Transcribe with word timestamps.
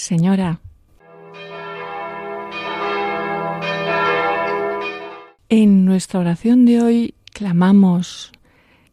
Señora. 0.00 0.60
En 5.50 5.84
nuestra 5.84 6.20
oración 6.20 6.64
de 6.64 6.80
hoy 6.80 7.14
clamamos, 7.34 8.32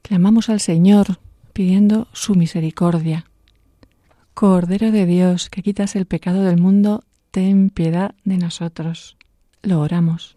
clamamos 0.02 0.50
al 0.50 0.60
Señor 0.60 1.20
pidiendo 1.54 2.10
su 2.12 2.36
misericordia. 2.36 3.26
Cordero 4.34 4.92
de 4.92 5.06
Dios, 5.06 5.50
que 5.50 5.64
quitas 5.64 5.96
el 5.96 6.08
pecado 6.08 6.44
del 6.44 6.60
mundo, 6.60 7.06
ten 7.32 7.70
piedad 7.70 8.14
de 8.26 8.38
nosotros. 8.38 9.16
Lo 9.64 9.80
oramos. 9.80 10.36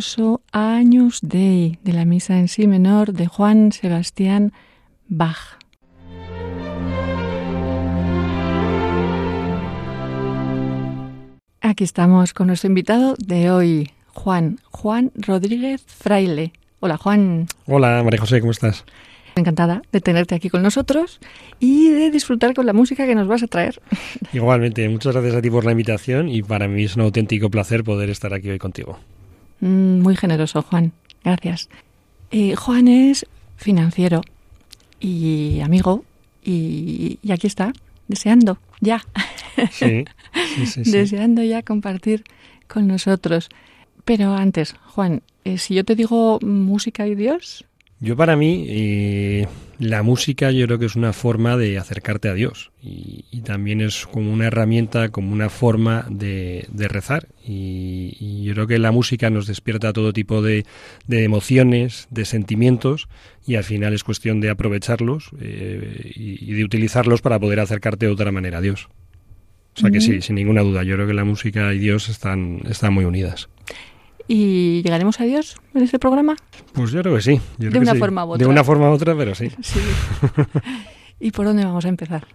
Maravilloso 0.00 0.40
Años 0.52 1.18
Dei 1.20 1.78
de 1.82 1.92
la 1.92 2.06
misa 2.06 2.38
en 2.38 2.48
sí 2.48 2.66
menor 2.66 3.12
de 3.12 3.26
Juan 3.26 3.70
Sebastián 3.70 4.52
Bach. 5.08 5.58
Aquí 11.60 11.84
estamos 11.84 12.32
con 12.32 12.46
nuestro 12.46 12.68
invitado 12.68 13.14
de 13.18 13.50
hoy, 13.50 13.90
Juan, 14.14 14.58
Juan 14.70 15.12
Rodríguez 15.14 15.82
Fraile. 15.86 16.52
Hola, 16.80 16.96
Juan. 16.96 17.46
Hola, 17.66 18.02
María 18.02 18.20
José, 18.20 18.40
¿cómo 18.40 18.52
estás? 18.52 18.86
Encantada 19.36 19.82
de 19.92 20.00
tenerte 20.00 20.34
aquí 20.34 20.48
con 20.48 20.62
nosotros 20.62 21.20
y 21.58 21.90
de 21.90 22.10
disfrutar 22.10 22.54
con 22.54 22.64
la 22.64 22.72
música 22.72 23.06
que 23.06 23.14
nos 23.14 23.28
vas 23.28 23.42
a 23.42 23.48
traer. 23.48 23.82
Igualmente, 24.32 24.88
muchas 24.88 25.12
gracias 25.12 25.34
a 25.34 25.42
ti 25.42 25.50
por 25.50 25.66
la 25.66 25.72
invitación 25.72 26.30
y 26.30 26.42
para 26.42 26.68
mí 26.68 26.84
es 26.84 26.96
un 26.96 27.02
auténtico 27.02 27.50
placer 27.50 27.84
poder 27.84 28.08
estar 28.08 28.32
aquí 28.32 28.48
hoy 28.48 28.58
contigo. 28.58 28.98
Mm, 29.60 30.00
muy 30.00 30.16
generoso, 30.16 30.62
Juan. 30.62 30.92
Gracias. 31.22 31.68
Eh, 32.30 32.54
Juan 32.56 32.88
es 32.88 33.26
financiero 33.56 34.22
y 35.00 35.60
amigo 35.60 36.04
y, 36.42 37.18
aquí 37.30 37.46
está, 37.46 37.72
deseando 38.08 38.58
ya. 38.80 39.04
Sí, 39.70 40.04
sí, 40.66 40.84
sí, 40.84 40.90
deseando 40.90 41.42
ya 41.42 41.62
compartir 41.62 42.24
con 42.66 42.86
nosotros. 42.86 43.48
Pero 44.04 44.34
antes, 44.34 44.74
Juan, 44.86 45.22
eh, 45.44 45.58
si 45.58 45.74
yo 45.74 45.84
te 45.84 45.94
digo 45.94 46.38
música 46.40 47.06
y 47.06 47.14
Dios, 47.14 47.66
yo 48.00 48.16
para 48.16 48.34
mí, 48.34 48.64
eh, 48.68 49.46
la 49.78 50.02
música 50.02 50.50
yo 50.50 50.66
creo 50.66 50.78
que 50.78 50.86
es 50.86 50.96
una 50.96 51.12
forma 51.12 51.58
de 51.58 51.76
acercarte 51.76 52.30
a 52.30 52.34
Dios 52.34 52.70
y, 52.82 53.40
también 53.42 53.80
es 53.80 54.06
como 54.06 54.32
una 54.32 54.46
herramienta, 54.46 55.10
como 55.10 55.32
una 55.32 55.50
forma 55.50 56.06
de, 56.08 56.66
rezar. 56.74 57.28
Y, 57.46 58.42
yo 58.44 58.54
creo 58.54 58.66
que 58.66 58.78
la 58.78 58.90
música 58.90 59.28
nos 59.28 59.46
despierta 59.46 59.92
todo 59.92 60.12
tipo 60.12 60.40
de, 60.40 60.64
emociones, 61.08 62.08
de 62.10 62.24
sentimientos 62.24 63.08
y 63.46 63.56
al 63.56 63.64
final 63.64 63.92
es 63.92 64.02
cuestión 64.02 64.40
de 64.40 64.50
aprovecharlos 64.50 65.30
eh, 65.40 66.12
y, 66.14 66.52
de 66.54 66.64
utilizarlos 66.64 67.20
para 67.20 67.38
poder 67.38 67.60
acercarte 67.60 68.06
de 68.06 68.12
otra 68.12 68.32
manera 68.32 68.58
a 68.58 68.60
Dios. 68.62 68.88
O 69.76 69.80
sea 69.80 69.90
que 69.90 70.00
sí, 70.00 70.20
sin 70.20 70.36
ninguna 70.36 70.62
duda, 70.62 70.82
yo 70.84 70.94
creo 70.94 71.06
que 71.06 71.14
la 71.14 71.24
música 71.24 71.72
y 71.74 71.78
Dios 71.78 72.08
están, 72.08 72.60
están 72.68 72.94
muy 72.94 73.04
unidas. 73.04 73.48
¿Y 74.32 74.84
llegaremos 74.84 75.18
a 75.18 75.24
Dios 75.24 75.56
en 75.74 75.82
este 75.82 75.98
programa? 75.98 76.36
Pues 76.72 76.92
yo 76.92 77.02
creo 77.02 77.16
que 77.16 77.20
sí. 77.20 77.40
de 77.58 77.76
una 77.76 77.96
forma 77.96 78.24
u 78.24 78.28
otra. 78.28 78.38
De 78.38 78.48
una 78.48 78.62
forma 78.62 78.88
u 78.88 78.92
otra, 78.92 79.16
pero 79.16 79.34
sí. 79.34 79.50
sí. 79.60 79.80
¿Y 81.18 81.32
por 81.32 81.46
dónde 81.46 81.64
vamos 81.64 81.84
a 81.84 81.88
empezar? 81.88 82.28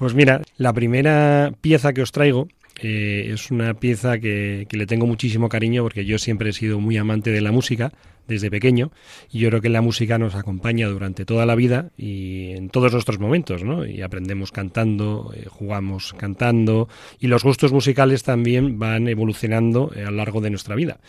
Pues 0.00 0.14
mira, 0.14 0.42
la 0.56 0.72
primera 0.72 1.52
pieza 1.60 1.92
que 1.92 2.02
os 2.02 2.10
traigo 2.10 2.48
eh, 2.82 3.30
es 3.32 3.50
una 3.50 3.74
pieza 3.74 4.18
que, 4.18 4.66
le 4.70 4.86
tengo 4.86 5.06
muchísimo 5.06 5.48
cariño 5.48 5.82
porque 5.82 6.04
yo 6.04 6.18
siempre 6.18 6.50
he 6.50 6.52
sido 6.52 6.80
muy 6.80 6.96
amante 6.96 7.30
de 7.30 7.40
la 7.40 7.52
música 7.52 7.92
desde 8.26 8.50
pequeño 8.50 8.92
y 9.30 9.40
yo 9.40 9.48
creo 9.48 9.60
que 9.60 9.68
la 9.68 9.82
música 9.82 10.16
nos 10.16 10.34
acompaña 10.34 10.88
durante 10.88 11.24
toda 11.24 11.46
la 11.46 11.56
vida 11.56 11.90
y 11.98 12.52
en 12.52 12.70
todos 12.70 12.92
nuestros 12.92 13.18
momentos, 13.18 13.64
¿no? 13.64 13.84
Y 13.84 14.02
aprendemos 14.02 14.52
cantando, 14.52 15.32
eh, 15.36 15.46
jugamos 15.48 16.14
cantando 16.16 16.88
y 17.18 17.26
los 17.26 17.42
gustos 17.42 17.72
musicales 17.72 18.22
también 18.22 18.78
van 18.78 19.08
evolucionando 19.08 19.92
eh, 19.94 20.04
a 20.04 20.10
lo 20.10 20.16
largo 20.18 20.40
de 20.40 20.50
nuestra 20.50 20.74
vida. 20.74 21.00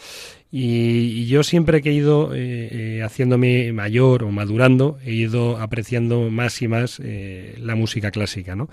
Y, 0.52 1.26
yo 1.28 1.44
siempre 1.44 1.82
que 1.82 1.92
he 1.92 1.94
ido 1.94 2.32
haciéndome 3.06 3.72
mayor 3.72 4.24
o 4.24 4.32
madurando, 4.32 4.98
he 5.06 5.14
ido 5.14 5.58
apreciando 5.58 6.30
más 6.30 6.62
y 6.62 6.68
más 6.68 7.00
la 7.00 7.76
música 7.76 8.12
clásica, 8.12 8.54
¿no? 8.54 8.68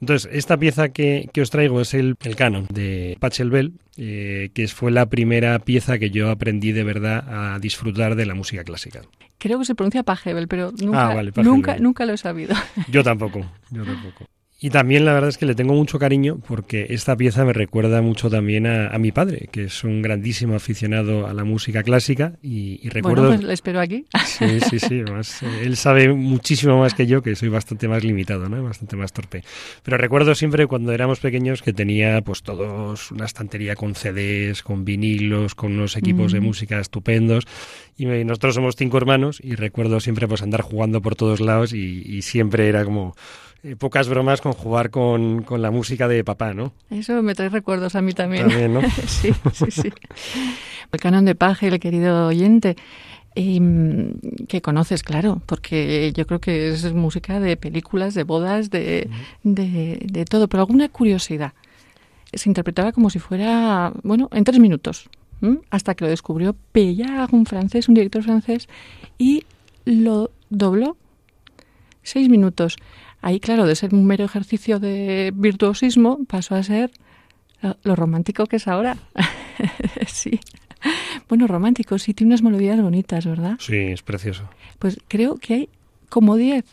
Entonces, 0.00 0.30
esta 0.32 0.56
pieza 0.56 0.90
que, 0.90 1.28
os 1.40 1.50
traigo 1.50 1.80
es 1.80 1.92
el, 1.94 2.14
el 2.22 2.36
canon 2.36 2.66
de 2.72 3.16
Pachelbel, 3.20 3.74
eh, 3.96 4.50
que 4.54 4.68
fue 4.68 4.90
la 4.90 5.06
primera 5.06 5.58
pieza 5.58 5.98
que 5.98 6.10
yo 6.10 6.30
aprendí 6.30 6.72
de 6.72 6.84
verdad 6.84 7.24
a 7.54 7.58
disfrutar 7.58 8.14
de 8.14 8.26
la 8.26 8.34
música 8.34 8.62
clásica. 8.62 9.02
Creo 9.38 9.58
que 9.58 9.64
se 9.64 9.74
pronuncia 9.74 10.02
Pachelbel, 10.02 10.48
pero 10.48 10.72
nunca, 10.80 11.10
ah, 11.10 11.22
nunca, 11.42 11.78
nunca 11.78 12.06
lo 12.06 12.12
he 12.12 12.18
sabido. 12.18 12.54
Yo 12.88 13.02
tampoco, 13.02 13.44
yo 13.70 13.84
tampoco. 13.84 14.26
Y 14.60 14.70
también 14.70 15.04
la 15.04 15.12
verdad 15.12 15.28
es 15.28 15.38
que 15.38 15.46
le 15.46 15.54
tengo 15.54 15.72
mucho 15.72 16.00
cariño 16.00 16.40
porque 16.44 16.88
esta 16.90 17.16
pieza 17.16 17.44
me 17.44 17.52
recuerda 17.52 18.02
mucho 18.02 18.28
también 18.28 18.66
a, 18.66 18.98
mi 18.98 19.12
padre, 19.12 19.48
que 19.52 19.64
es 19.64 19.84
un 19.84 20.02
grandísimo 20.02 20.56
aficionado 20.56 21.28
a 21.28 21.32
la 21.32 21.44
música 21.44 21.84
clásica 21.84 22.32
y, 22.42 22.88
recuerdo... 22.88 23.26
Bueno, 23.26 23.36
pues 23.36 23.46
le 23.46 23.54
espero 23.54 23.78
aquí. 23.78 24.06
Sí, 24.26 24.58
sí, 24.68 24.80
sí. 24.80 25.04
él 25.62 25.76
sabe 25.76 26.12
muchísimo 26.12 26.76
más 26.80 26.94
que 26.94 27.06
yo, 27.06 27.22
que 27.22 27.36
soy 27.36 27.50
bastante 27.50 27.86
más 27.86 28.02
limitado, 28.02 28.48
¿no? 28.48 28.60
Bastante 28.64 28.96
más 28.96 29.12
torpe. 29.12 29.44
Pero 29.84 29.96
recuerdo 29.96 30.34
siempre 30.34 30.66
cuando 30.66 30.92
éramos 30.92 31.20
pequeños 31.20 31.62
que 31.62 31.72
tenía 31.72 32.20
pues 32.22 32.42
todos 32.42 33.12
una 33.12 33.26
estantería 33.26 33.76
con 33.76 33.94
CDs, 33.94 34.64
con 34.64 34.84
vinilos, 34.84 35.54
con 35.54 35.74
unos 35.74 35.96
equipos 35.96 36.32
de 36.32 36.40
música 36.40 36.80
estupendos 36.80 37.44
y 37.96 38.06
nosotros 38.06 38.56
somos 38.56 38.74
cinco 38.76 38.96
hermanos 38.96 39.40
y 39.40 39.54
recuerdo 39.54 40.00
siempre 40.00 40.26
pues 40.26 40.42
andar 40.42 40.62
jugando 40.62 41.00
por 41.00 41.14
todos 41.14 41.38
lados 41.38 41.72
y 41.72 42.22
siempre 42.22 42.68
era 42.68 42.84
como 42.84 43.14
eh, 43.64 43.74
pocas 43.74 44.08
bromas 44.08 44.40
con 44.40 44.52
jugar 44.52 44.90
con, 44.90 45.44
la 45.50 45.70
música 45.72 46.06
de 46.06 46.22
papá, 46.22 46.54
¿no? 46.54 46.72
Eso 46.90 47.22
me 47.22 47.34
trae 47.34 47.48
recuerdos 47.48 47.96
a 47.96 48.02
mí 48.02 48.12
también. 48.12 48.48
También, 48.48 48.72
¿no? 48.72 48.82
sí, 49.06 49.32
sí, 49.52 49.70
sí. 49.70 49.92
El 50.92 51.00
canon 51.00 51.24
de 51.24 51.34
Paje, 51.34 51.66
el 51.66 51.80
querido 51.80 52.28
oyente, 52.28 52.76
em, 53.34 54.14
que 54.46 54.62
conoces, 54.62 55.02
claro, 55.02 55.42
porque 55.46 56.12
yo 56.14 56.24
creo 56.26 56.40
que 56.40 56.68
es 56.68 56.92
música 56.92 57.40
de 57.40 57.56
películas, 57.56 58.14
de 58.14 58.22
bodas, 58.22 58.70
de, 58.70 59.10
de, 59.42 60.24
todo, 60.24 60.46
pero 60.46 60.62
alguna 60.62 60.88
curiosidad. 60.88 61.52
Se 62.32 62.48
interpretaba 62.48 62.92
como 62.92 63.10
si 63.10 63.18
fuera, 63.18 63.92
bueno, 64.04 64.28
en 64.32 64.44
tres 64.44 64.60
minutos, 64.60 65.10
hasta 65.70 65.94
que 65.96 66.04
lo 66.04 66.10
descubrió 66.10 66.54
Pellard, 66.72 67.34
un 67.34 67.44
francés, 67.44 67.88
un 67.88 67.94
director 67.94 68.22
francés, 68.22 68.68
y 69.18 69.44
lo 69.84 70.30
dobló 70.48 70.96
seis 72.02 72.28
minutos. 72.28 72.76
Ahí, 73.20 73.40
claro, 73.40 73.66
de 73.66 73.74
ser 73.74 73.94
un 73.94 74.06
mero 74.06 74.24
ejercicio 74.24 74.78
de 74.78 75.32
virtuosismo, 75.34 76.20
pasó 76.28 76.54
a 76.54 76.62
ser 76.62 76.90
lo, 77.82 77.96
romántico 77.96 78.46
que 78.46 78.56
es 78.56 78.68
ahora. 78.68 78.96
sí. 80.06 80.40
Bueno, 81.28 81.46
romántico, 81.46 81.98
sí, 81.98 82.14
tiene 82.14 82.30
unas 82.30 82.42
melodías 82.42 82.80
bonitas, 82.80 83.26
¿verdad? 83.26 83.56
Sí, 83.58 83.76
es 83.76 84.02
precioso. 84.02 84.48
Pues 84.78 84.98
creo 85.08 85.36
que 85.36 85.54
hay 85.54 85.68
como 86.08 86.36
diez 86.36 86.64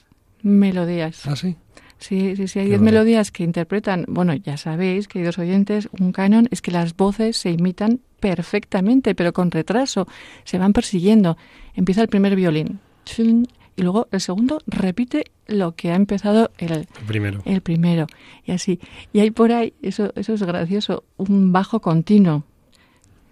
melodías. 0.44 1.26
¿Ah, 1.26 1.36
sí? 1.36 1.56
Sí, 1.98 2.36
sí, 2.36 2.48
sí, 2.48 2.60
hay 2.60 2.68
diez 2.68 2.82
melodías 2.82 3.32
que 3.32 3.44
interpretan, 3.44 4.06
bueno, 4.08 4.34
ya 4.36 4.58
sabéis, 4.58 5.08
queridos 5.08 5.40
oyentes, 5.40 5.90
un 6.00 6.12
canon 6.12 6.48
es 6.52 6.62
que 6.62 6.70
las 6.70 6.96
voces 6.96 7.38
se 7.38 7.52
imitan 7.52 8.00
perfectamente, 8.20 9.16
pero 9.16 9.34
con 9.34 9.50
retraso, 9.50 10.08
se 10.44 10.58
van 10.58 10.74
persiguiendo. 10.74 11.38
Empieza 11.74 12.02
el 12.02 12.08
primer 12.08 12.36
violín, 12.36 12.80
y 13.76 13.82
luego 13.82 14.08
el 14.12 14.22
segundo 14.22 14.62
repite 14.68 15.26
lo 15.48 15.76
que 15.76 15.92
ha 15.92 15.96
empezado 15.96 16.52
el, 16.58 16.88
primero. 17.08 17.42
El 17.46 17.62
primero. 17.62 18.08
Y 18.46 18.52
así. 18.52 18.80
Y 19.12 19.20
hay 19.20 19.32
por 19.32 19.52
ahí, 19.52 19.74
eso, 19.82 20.14
eso 20.16 20.34
es 20.34 20.44
gracioso, 20.44 21.04
un 21.18 21.52
bajo 21.52 21.82
continuo. 21.82 22.44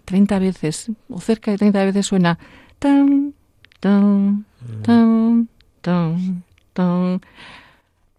30 0.06 0.40
veces, 0.40 0.92
o 1.10 1.22
cerca 1.22 1.52
de 1.52 1.58
30 1.58 1.86
veces 1.86 2.06
suena 2.06 2.38
tan, 2.78 3.34
tan, 3.80 4.46
tan, 4.84 5.48
tan, 5.82 6.44
tan. 6.74 7.22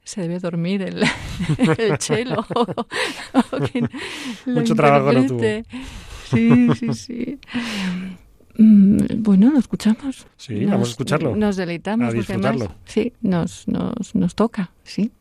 Se 0.03 0.23
debe 0.23 0.39
dormir 0.39 0.81
el, 0.81 1.05
el 1.79 1.99
chelo. 1.99 2.47
Mucho 4.47 4.75
trabajo 4.75 5.13
no 5.13 5.27
tuvo. 5.27 5.41
Sí, 6.31 6.69
sí, 6.75 6.95
sí. 6.95 7.39
Mm, 8.57 9.23
bueno, 9.23 9.51
lo 9.51 9.59
escuchamos. 9.59 10.27
Sí, 10.37 10.65
vamos 10.65 10.89
a 10.89 10.91
escucharlo. 10.93 11.35
Nos 11.37 11.57
deleitamos. 11.57 12.09
A 12.09 12.13
disfrutarlo. 12.13 12.73
sí, 12.85 13.13
nos, 13.21 13.67
nos, 13.69 14.15
nos 14.15 14.35
toca, 14.35 14.71
sí. 14.85 15.13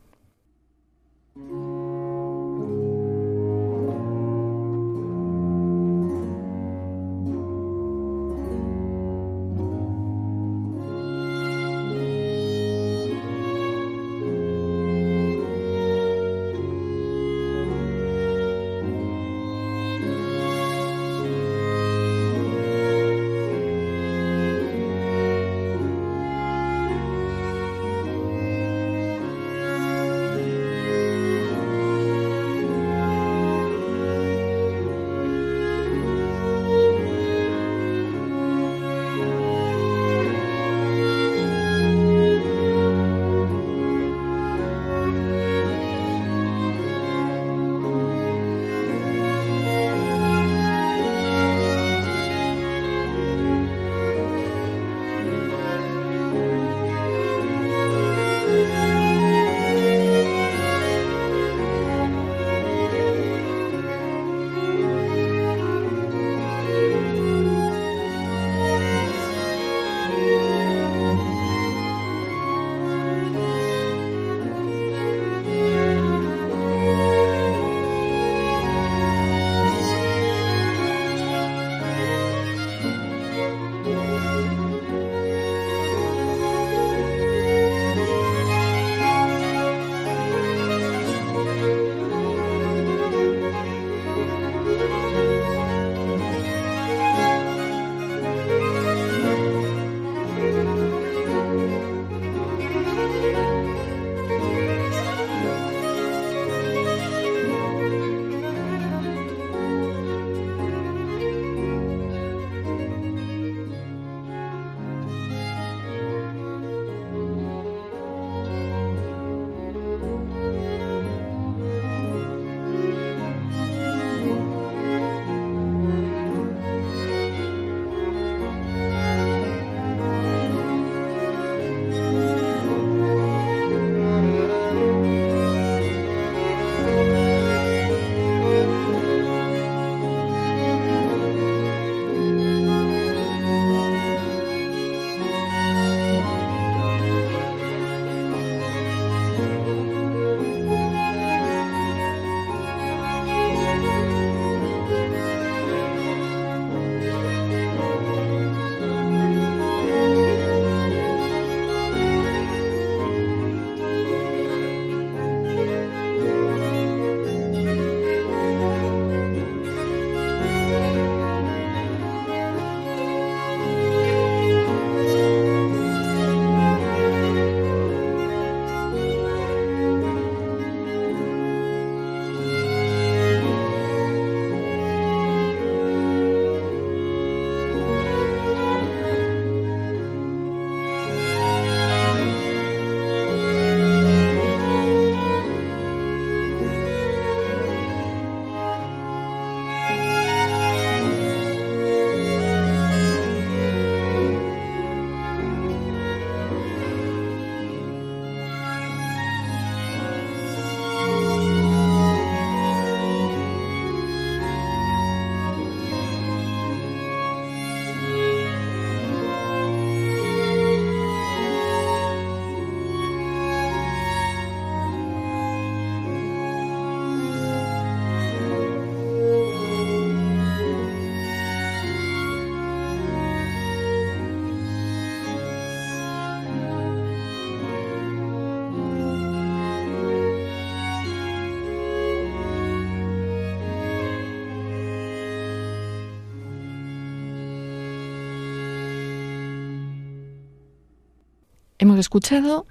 Hemos 251.84 252.00
escuchado 252.00 252.66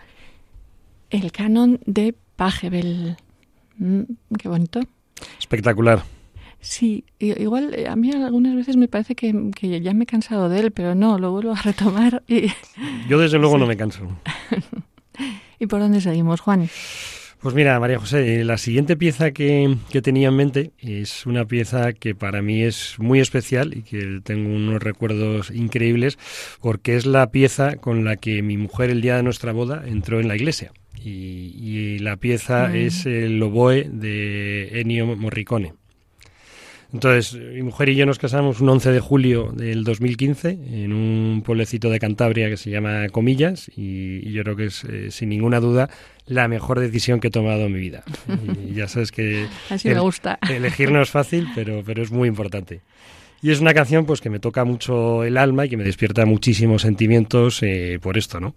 el 1.11 1.33
canon 1.33 1.81
de 1.85 2.15
Pajebel. 2.37 3.17
Mm, 3.77 4.03
qué 4.39 4.49
bonito. 4.49 4.81
Espectacular. 5.39 6.03
Sí, 6.61 7.05
igual 7.19 7.75
eh, 7.75 7.89
a 7.89 7.97
mí 7.97 8.11
algunas 8.11 8.55
veces 8.55 8.77
me 8.77 8.89
parece 8.89 9.15
que, 9.15 9.53
ya 9.83 9.93
me 9.95 10.05
he 10.05 10.07
cansado 10.07 10.49
de 10.49 10.61
él, 10.61 10.71
pero 10.71 10.95
no, 10.95 11.19
lo 11.19 11.31
vuelvo 11.31 11.53
a 11.53 11.61
retomar. 11.61 12.23
Y... 12.27 12.47
Yo 13.09 13.19
desde 13.19 13.39
luego 13.39 13.59
no 13.59 13.67
me 13.67 13.77
canso. 13.77 14.09
¿Y 15.59 15.67
por 15.67 15.81
dónde 15.81 16.01
seguimos, 16.01 16.41
Juan? 16.41 16.71
Pues 17.43 17.57
mira, 17.57 17.81
María 17.81 17.99
José, 17.99 18.45
la 18.45 18.57
siguiente 18.57 18.97
pieza 18.97 19.33
que, 19.33 19.77
que, 19.91 20.01
tenía 20.01 20.29
en 20.29 20.37
mente 20.37 20.71
es 20.79 21.27
una 21.27 21.45
pieza 21.45 21.93
que 21.93 22.15
para 22.15 22.41
mí 22.41 22.63
es 22.63 22.95
muy 22.99 23.19
especial 23.19 23.77
y 23.77 23.83
que 23.83 24.21
tengo 24.23 24.55
unos 24.55 24.81
recuerdos 24.81 25.51
increíbles 25.51 26.21
porque 26.61 26.95
es 26.95 27.05
la 27.05 27.33
pieza 27.33 27.79
con 27.79 28.05
la 28.05 28.15
que 28.15 28.43
mi 28.43 28.57
mujer 28.57 28.91
el 28.91 29.01
día 29.01 29.17
de 29.17 29.25
nuestra 29.25 29.51
boda 29.51 29.83
entró 29.85 30.21
en 30.21 30.29
la 30.29 30.37
iglesia. 30.37 30.71
Y, 31.05 31.99
la 31.99 32.17
pieza 32.17 32.69
mm. 32.69 32.77
es 32.77 33.07
el 33.07 33.43
oboe 33.43 33.89
de 33.91 34.81
Ennio 34.81 35.17
Morricone. 35.17 35.75
Entonces, 36.93 37.35
mi 37.35 37.63
mujer 37.63 37.89
y 37.89 37.97
yo 37.97 38.05
nos 38.05 38.19
casamos 38.19 38.61
un 38.61 38.69
11 38.69 38.93
de 38.93 39.01
julio 39.01 39.51
del 39.57 39.83
2015 39.83 40.51
en 40.51 40.93
un 40.93 41.43
pueblecito 41.43 41.89
de 41.89 41.99
Cantabria 41.99 42.51
que 42.51 42.59
se 42.59 42.71
llama 42.71 43.09
Comillas 43.09 43.71
y, 43.75 44.31
yo 44.31 44.43
creo 44.43 44.57
que 44.57 44.67
es, 44.67 44.85
eh, 44.85 45.11
sin 45.11 45.31
ninguna 45.31 45.59
duda, 45.59 45.89
la 46.27 46.49
mejor 46.49 46.81
decisión 46.81 47.21
que 47.21 47.29
he 47.29 47.31
tomado 47.31 47.67
en 47.67 47.73
mi 47.73 47.81
vida. 47.81 48.05
Y 48.69 48.75
ya 48.75 48.89
sabes 48.89 49.13
que 49.13 49.47
Así 49.71 49.89
me 49.89 50.01
gusta. 50.01 50.39
elegir 50.51 50.91
no 50.91 51.03
es 51.03 51.11
fácil, 51.11 51.49
pero, 51.55 51.83
pero 51.85 52.03
es 52.03 52.11
muy 52.11 52.29
importante. 52.29 52.81
Y 53.43 53.51
es 53.51 53.61
una 53.61 53.75
canción 53.75 54.07
pues 54.07 54.21
que 54.21 54.31
me 54.31 54.39
toca 54.39 54.65
mucho 54.65 55.25
el 55.25 55.37
alma 55.37 55.67
y 55.67 55.69
que 55.69 55.77
me 55.77 55.85
despierta 55.85 56.25
muchísimos 56.27 56.83
sentimientos 56.83 57.63
eh, 57.63 57.99
por 58.01 58.17
esto, 58.17 58.41
¿no? 58.41 58.55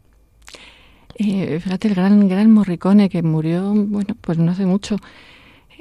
Eh, 1.18 1.60
fíjate, 1.64 1.88
el 1.88 1.96
gran, 1.96 2.28
gran 2.28 2.52
Morricone 2.52 3.10
que 3.10 3.24
murió, 3.24 3.74
bueno, 3.74 4.16
pues 4.22 4.38
no 4.38 4.52
hace 4.52 4.66
mucho, 4.66 4.98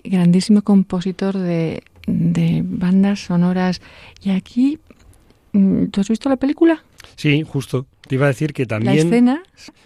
grandísimo 0.04 0.62
compositor 0.62 1.36
de 1.36 1.82
de 2.06 2.62
bandas 2.64 3.20
sonoras. 3.20 3.80
Y 4.22 4.30
aquí, 4.30 4.78
¿tú 5.90 6.00
has 6.00 6.08
visto 6.08 6.28
la 6.28 6.36
película? 6.36 6.82
Sí, 7.16 7.42
justo. 7.42 7.86
Te 8.06 8.16
iba 8.16 8.26
a 8.26 8.28
decir 8.28 8.52
que 8.52 8.66
también... 8.66 8.96
¿La 8.96 9.02
escena? 9.02 9.42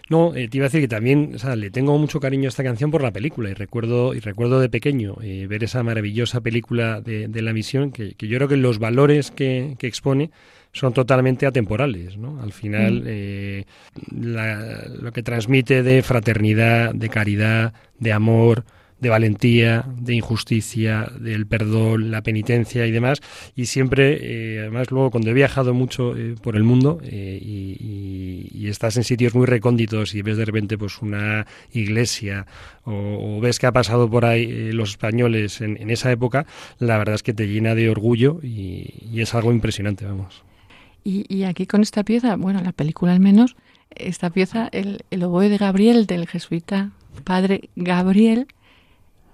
No, 0.08 0.34
eh, 0.34 0.48
te 0.48 0.56
iba 0.56 0.64
a 0.64 0.68
decir 0.68 0.80
que 0.80 0.88
también, 0.88 1.32
o 1.34 1.38
sea, 1.38 1.54
le 1.54 1.70
tengo 1.70 1.96
mucho 1.98 2.20
cariño 2.20 2.46
a 2.46 2.48
esta 2.48 2.64
canción 2.64 2.90
por 2.90 3.02
la 3.02 3.12
película 3.12 3.50
y 3.50 3.54
recuerdo 3.54 4.14
y 4.14 4.20
recuerdo 4.20 4.60
de 4.60 4.68
pequeño 4.68 5.16
eh, 5.22 5.46
ver 5.48 5.64
esa 5.64 5.82
maravillosa 5.82 6.40
película 6.40 7.00
de, 7.00 7.28
la 7.42 7.52
misión 7.52 7.92
que, 7.92 8.14
yo 8.18 8.37
creo 8.37 8.48
que 8.48 8.56
los 8.56 8.78
valores 8.78 9.30
que, 9.30 9.76
expone 9.80 10.30
son 10.72 10.92
totalmente 10.92 11.46
atemporales, 11.46 12.16
¿no? 12.16 12.40
Al 12.42 12.52
final, 12.52 13.02
mm. 13.02 13.06
eh, 13.06 13.64
lo 14.10 15.12
que 15.12 15.22
transmite 15.22 15.82
de 15.82 16.02
fraternidad, 16.02 16.94
de 16.94 17.08
caridad, 17.08 17.72
de 17.98 18.12
amor, 18.12 18.64
de 19.00 19.08
valentía, 19.08 19.84
de 19.96 20.14
injusticia, 20.14 21.10
del 21.20 21.46
perdón, 21.46 22.10
la 22.10 22.22
penitencia 22.22 22.86
y 22.86 22.90
demás. 22.90 23.20
Y 23.54 23.66
siempre, 23.66 24.18
eh, 24.20 24.60
además 24.60 24.90
luego 24.90 25.10
cuando 25.10 25.30
he 25.30 25.34
viajado 25.34 25.74
mucho 25.74 26.16
eh, 26.16 26.34
por 26.40 26.56
el 26.56 26.64
mundo 26.64 27.00
eh, 27.04 27.38
y, 27.40 28.68
estás 28.68 28.98
en 28.98 29.04
sitios 29.04 29.34
muy 29.34 29.46
recónditos 29.46 30.14
y 30.14 30.20
ves 30.20 30.36
de 30.36 30.44
repente 30.44 30.76
pues 30.76 31.00
una 31.00 31.46
iglesia 31.72 32.44
o, 32.84 33.40
ves 33.40 33.58
que 33.58 33.66
ha 33.66 33.72
pasado 33.72 34.10
por 34.10 34.26
ahí 34.26 34.72
los 34.72 34.90
españoles 34.90 35.62
en, 35.62 35.88
esa 35.88 36.12
época, 36.12 36.44
la 36.78 36.98
verdad 36.98 37.14
es 37.14 37.22
que 37.22 37.32
te 37.32 37.48
llena 37.48 37.74
de 37.74 37.88
orgullo 37.88 38.40
y, 38.42 39.18
es 39.18 39.34
algo 39.34 39.52
impresionante, 39.52 40.04
vamos. 40.04 40.42
Y, 41.02 41.44
aquí 41.44 41.66
con 41.66 41.80
esta 41.80 42.04
pieza, 42.04 42.36
bueno, 42.36 42.60
la 42.62 42.72
película 42.72 43.12
al 43.12 43.20
menos, 43.20 43.56
esta 43.94 44.28
pieza, 44.28 44.68
el, 44.70 45.04
el 45.10 45.24
oboe 45.24 45.48
de 45.48 45.56
Gabriel, 45.56 46.04
del 46.04 46.28
jesuita 46.28 46.90
padre 47.24 47.70
Gabriel, 47.76 48.46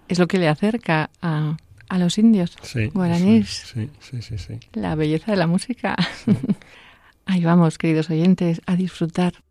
es 0.09 0.19
lo 0.19 0.27
que 0.27 0.39
le 0.39 0.49
acerca 0.49 1.11
a, 1.23 1.57
a 1.89 1.99
los 1.99 2.19
indios 2.19 2.57
guaraníes. 2.93 3.49
Sí, 3.73 3.91
sí, 4.01 4.23
sí, 4.23 4.39
sí, 4.39 4.59
La 4.73 4.95
belleza 4.95 5.31
de 5.31 5.37
la 5.37 5.47
música. 5.47 5.97
Ahí 7.27 7.45
vamos, 7.45 7.79
queridos 7.79 8.11
oyentes, 8.11 8.61
a 8.67 8.77
disfrutar. 8.77 9.44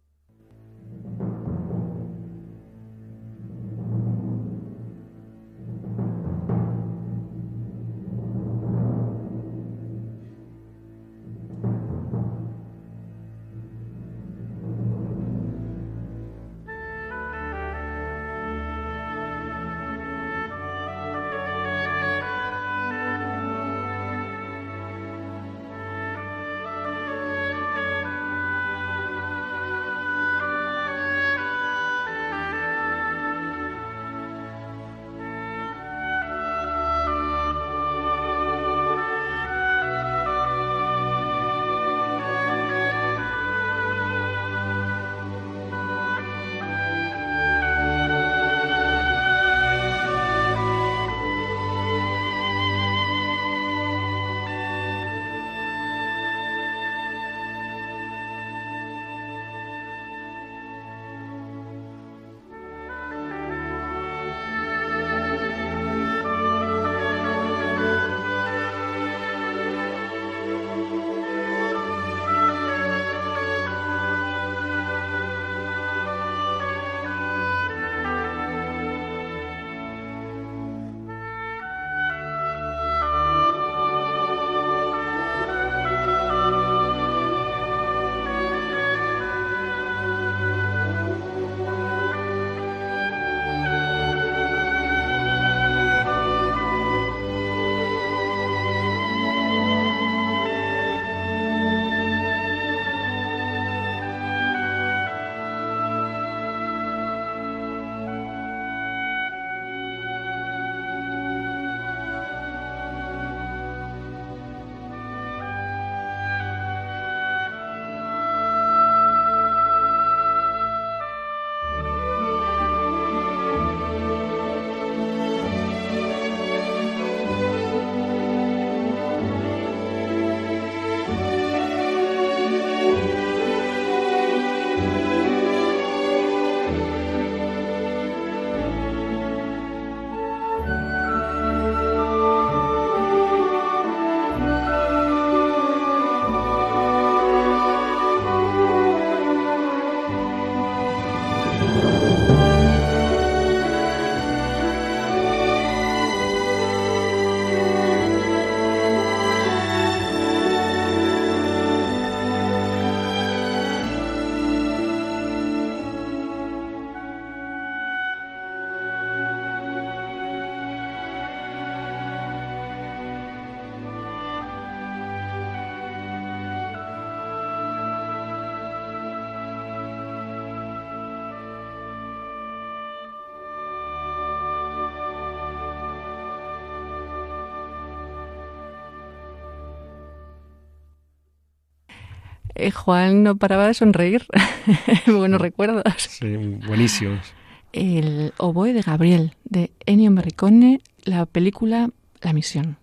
Eh, 192.63 192.71
Juan 192.71 193.23
no 193.23 193.36
paraba 193.36 193.67
de 193.67 193.73
sonreír. 193.73 194.26
Buenos 195.06 195.41
recuerdos. 195.41 195.84
Sí, 195.97 196.34
buenísimos. 196.65 197.34
El 197.73 198.34
oboe 198.38 198.71
de 198.71 198.82
Gabriel, 198.82 199.36
de 199.43 199.71
Ennio 199.86 200.12
Morricone, 200.12 200.80
la 201.04 201.26
película 201.26 201.89
La 202.21 202.32
Misión. 202.32 202.78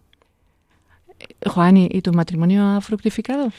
Juan, 1.46 1.76
¿y, 1.76 2.02
tu 2.02 2.12
matrimonio 2.12 2.64
ha 2.64 2.80
fructificado? 2.80 3.50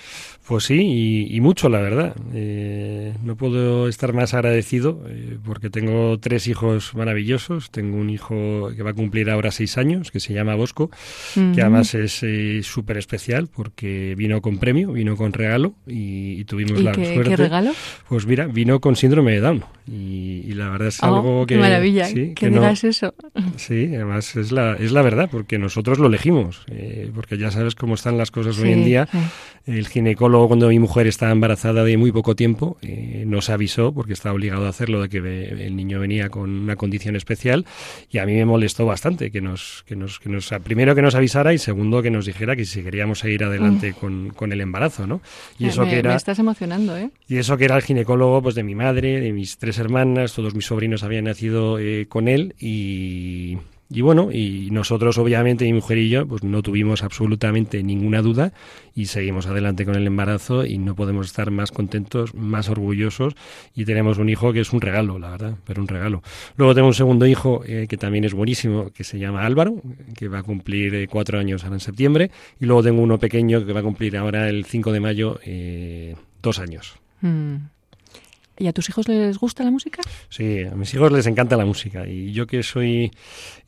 Pues 0.47 0.65
sí, 0.65 1.27
y, 1.29 1.39
mucho, 1.39 1.69
la 1.69 1.79
verdad. 1.79 2.15
Eh, 2.33 3.13
no 3.23 3.35
puedo 3.35 3.87
estar 3.87 4.13
más 4.13 4.33
agradecido 4.33 5.01
eh, 5.07 5.37
porque 5.45 5.69
tengo 5.69 6.19
tres 6.19 6.47
hijos 6.47 6.93
maravillosos. 6.93 7.71
Tengo 7.71 7.97
un 7.97 8.09
hijo 8.09 8.69
que 8.75 8.83
va 8.83 8.91
a 8.91 8.93
cumplir 8.93 9.29
ahora 9.29 9.51
seis 9.51 9.77
años, 9.77 10.11
que 10.11 10.19
se 10.19 10.33
llama 10.33 10.55
Bosco, 10.55 10.91
que 11.33 11.61
además 11.61 11.93
es 11.95 12.21
eh, 12.23 12.61
súper 12.63 12.97
especial 12.97 13.47
porque 13.47 14.13
vino 14.17 14.41
con 14.41 14.57
premio, 14.57 14.91
vino 14.91 15.15
con 15.15 15.31
regalo 15.31 15.73
y, 15.87 16.43
tuvimos 16.45 16.81
la 16.81 16.91
qué, 16.91 17.13
suerte. 17.13 17.29
¿Qué 17.29 17.37
regalo? 17.37 17.71
Pues 18.09 18.25
mira, 18.25 18.47
vino 18.47 18.81
con 18.81 18.95
síndrome 18.95 19.33
de 19.33 19.39
Down 19.39 19.63
y, 19.87 20.53
la 20.53 20.69
verdad 20.69 20.89
es 20.89 21.01
oh, 21.01 21.05
algo 21.05 21.45
que... 21.45 21.57
maravilla, 21.57 22.05
sí, 22.05 22.33
que, 22.35 22.49
digas 22.49 22.83
eso. 22.83 23.13
Sí, 23.55 23.95
además 23.95 24.35
es 24.35 24.51
la, 24.51 24.73
es 24.73 24.91
la 24.91 25.01
verdad 25.01 25.29
porque 25.31 25.57
nosotros 25.57 25.97
lo 25.97 26.07
elegimos, 26.07 26.65
porque 27.15 27.37
ya 27.37 27.51
sabes 27.51 27.70
cómo 27.75 27.95
están 27.95 28.17
las 28.17 28.31
cosas 28.31 28.57
hoy 28.59 28.71
en 28.71 28.85
día. 28.85 29.07
El 29.65 29.87
ginecólogo, 29.87 30.47
cuando 30.47 30.69
mi 30.69 30.79
mujer 30.79 31.05
estaba 31.05 31.31
embarazada 31.31 31.83
de 31.83 31.95
muy 31.95 32.11
poco 32.11 32.35
tiempo, 32.35 32.77
eh, 32.81 33.25
nos 33.27 33.49
avisó, 33.49 33.93
porque 33.93 34.13
estaba 34.13 34.33
obligado 34.33 34.65
a 34.65 34.69
hacerlo, 34.69 35.01
de 35.01 35.09
que 35.09 35.17
el 35.17 35.75
niño 35.75 35.99
venía 35.99 36.29
con 36.29 36.49
una 36.49 36.75
condición 36.75 37.15
especial, 37.15 37.65
y 38.09 38.17
a 38.17 38.25
mí 38.25 38.33
me 38.33 38.45
molestó 38.45 38.85
bastante 38.85 39.29
que 39.29 39.39
nos, 39.39 39.83
que 39.85 39.95
nos, 39.95 40.19
que 40.19 40.29
nos 40.29 40.49
primero 40.63 40.95
que 40.95 41.03
nos 41.03 41.13
avisara 41.13 41.53
y 41.53 41.59
segundo 41.59 42.01
que 42.01 42.09
nos 42.09 42.25
dijera 42.25 42.55
que 42.55 42.65
si 42.65 42.81
queríamos 42.81 43.19
seguir 43.19 43.43
adelante 43.43 43.93
con, 43.93 44.29
con, 44.29 44.51
el 44.51 44.61
embarazo, 44.61 45.05
¿no? 45.05 45.21
Y 45.59 45.67
eso 45.67 45.83
que 45.83 45.99
era. 45.99 46.09
Me 46.11 46.15
estás 46.15 46.39
emocionando, 46.39 46.97
¿eh? 46.97 47.11
Y 47.27 47.37
eso 47.37 47.55
que 47.57 47.65
era 47.65 47.75
el 47.75 47.83
ginecólogo, 47.83 48.41
pues 48.41 48.55
de 48.55 48.63
mi 48.63 48.73
madre, 48.73 49.19
de 49.21 49.31
mis 49.31 49.57
tres 49.57 49.77
hermanas, 49.77 50.33
todos 50.33 50.55
mis 50.55 50.65
sobrinos 50.65 51.03
habían 51.03 51.25
nacido 51.25 51.77
eh, 51.79 52.07
con 52.09 52.27
él 52.27 52.55
y 52.59 53.57
y 53.93 54.01
bueno, 54.01 54.31
y 54.31 54.69
nosotros 54.71 55.17
obviamente, 55.17 55.65
mi 55.65 55.73
mujer 55.73 55.97
y 55.97 56.09
yo, 56.09 56.25
pues 56.25 56.43
no 56.43 56.61
tuvimos 56.61 57.03
absolutamente 57.03 57.83
ninguna 57.83 58.21
duda 58.21 58.53
y 58.95 59.07
seguimos 59.07 59.47
adelante 59.47 59.85
con 59.85 59.95
el 59.95 60.07
embarazo 60.07 60.65
y 60.65 60.77
no 60.77 60.95
podemos 60.95 61.27
estar 61.27 61.51
más 61.51 61.71
contentos, 61.71 62.33
más 62.33 62.69
orgullosos 62.69 63.35
y 63.75 63.83
tenemos 63.83 64.17
un 64.17 64.29
hijo 64.29 64.53
que 64.53 64.61
es 64.61 64.71
un 64.71 64.79
regalo, 64.79 65.19
la 65.19 65.31
verdad, 65.31 65.55
pero 65.65 65.81
un 65.81 65.89
regalo. 65.89 66.23
Luego 66.55 66.73
tengo 66.73 66.87
un 66.87 66.93
segundo 66.93 67.25
hijo 67.25 67.63
eh, 67.65 67.87
que 67.89 67.97
también 67.97 68.23
es 68.23 68.33
buenísimo, 68.33 68.91
que 68.91 69.03
se 69.03 69.19
llama 69.19 69.45
Álvaro, 69.45 69.81
que 70.15 70.29
va 70.29 70.39
a 70.39 70.43
cumplir 70.43 70.95
eh, 70.95 71.07
cuatro 71.09 71.37
años 71.37 71.63
ahora 71.65 71.75
en 71.75 71.81
septiembre 71.81 72.31
y 72.61 72.65
luego 72.65 72.83
tengo 72.83 73.01
uno 73.01 73.19
pequeño 73.19 73.65
que 73.65 73.73
va 73.73 73.81
a 73.81 73.83
cumplir 73.83 74.15
ahora 74.15 74.47
el 74.47 74.63
5 74.63 74.93
de 74.93 74.99
mayo 75.01 75.39
eh, 75.43 76.15
dos 76.41 76.59
años. 76.59 76.95
Mm. 77.19 77.55
¿Y 78.61 78.67
a 78.67 78.73
tus 78.73 78.87
hijos 78.89 79.07
les 79.07 79.39
gusta 79.39 79.63
la 79.63 79.71
música? 79.71 80.03
Sí, 80.29 80.59
a 80.63 80.75
mis 80.75 80.93
hijos 80.93 81.11
les 81.11 81.25
encanta 81.25 81.57
la 81.57 81.65
música. 81.65 82.07
Y 82.07 82.31
yo 82.31 82.45
que 82.45 82.61
soy 82.61 83.11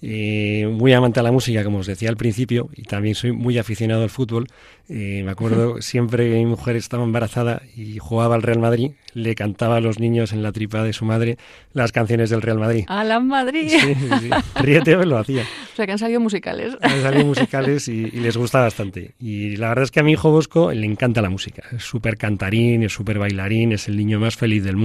eh, 0.03 0.67
muy 0.71 0.93
amante 0.93 1.19
de 1.19 1.23
la 1.23 1.31
música, 1.31 1.63
como 1.63 1.79
os 1.79 1.87
decía 1.87 2.09
al 2.09 2.17
principio, 2.17 2.69
y 2.75 2.83
también 2.83 3.15
soy 3.15 3.31
muy 3.31 3.57
aficionado 3.57 4.03
al 4.03 4.11
fútbol, 4.11 4.47
eh, 4.89 5.21
me 5.23 5.31
acuerdo 5.31 5.81
siempre 5.81 6.29
que 6.29 6.35
mi 6.35 6.45
mujer 6.45 6.75
estaba 6.75 7.03
embarazada 7.03 7.61
y 7.75 7.97
jugaba 7.99 8.35
al 8.35 8.43
Real 8.43 8.59
Madrid, 8.59 8.91
le 9.13 9.33
cantaba 9.33 9.77
a 9.77 9.79
los 9.79 9.99
niños 9.99 10.33
en 10.33 10.43
la 10.43 10.51
tripa 10.51 10.83
de 10.83 10.93
su 10.93 11.05
madre 11.05 11.37
las 11.71 11.91
canciones 11.91 12.29
del 12.29 12.41
Real 12.41 12.59
Madrid. 12.59 12.85
¡A 12.87 13.03
la 13.03 13.19
Madrid! 13.19 13.69
Sí, 13.69 13.95
sí, 13.95 14.29
Ríete, 14.61 14.95
lo 15.05 15.17
hacía. 15.17 15.43
O 15.73 15.75
sea, 15.75 15.87
que 15.87 15.93
han 15.93 15.97
salido 15.97 16.19
musicales. 16.19 16.77
Han 16.81 17.01
salido 17.01 17.25
musicales 17.25 17.87
y, 17.87 18.11
les 18.11 18.37
gusta 18.37 18.59
bastante. 18.59 19.15
Y 19.19 19.55
la 19.55 19.69
verdad 19.69 19.85
es 19.85 19.89
que 19.89 20.01
a 20.01 20.03
mi 20.03 20.11
hijo 20.11 20.29
Bosco 20.29 20.71
le 20.71 20.85
encanta 20.85 21.19
la 21.19 21.31
música. 21.31 21.63
Es 21.75 21.81
súper 21.81 22.15
cantarín, 22.15 22.83
es 22.83 22.93
súper 22.93 23.17
bailarín, 23.17 23.71
es 23.71 23.87
el 23.87 23.97
niño 23.97 24.19
más 24.19 24.35
feliz 24.35 24.63
del 24.63 24.75
mundo. 24.75 24.82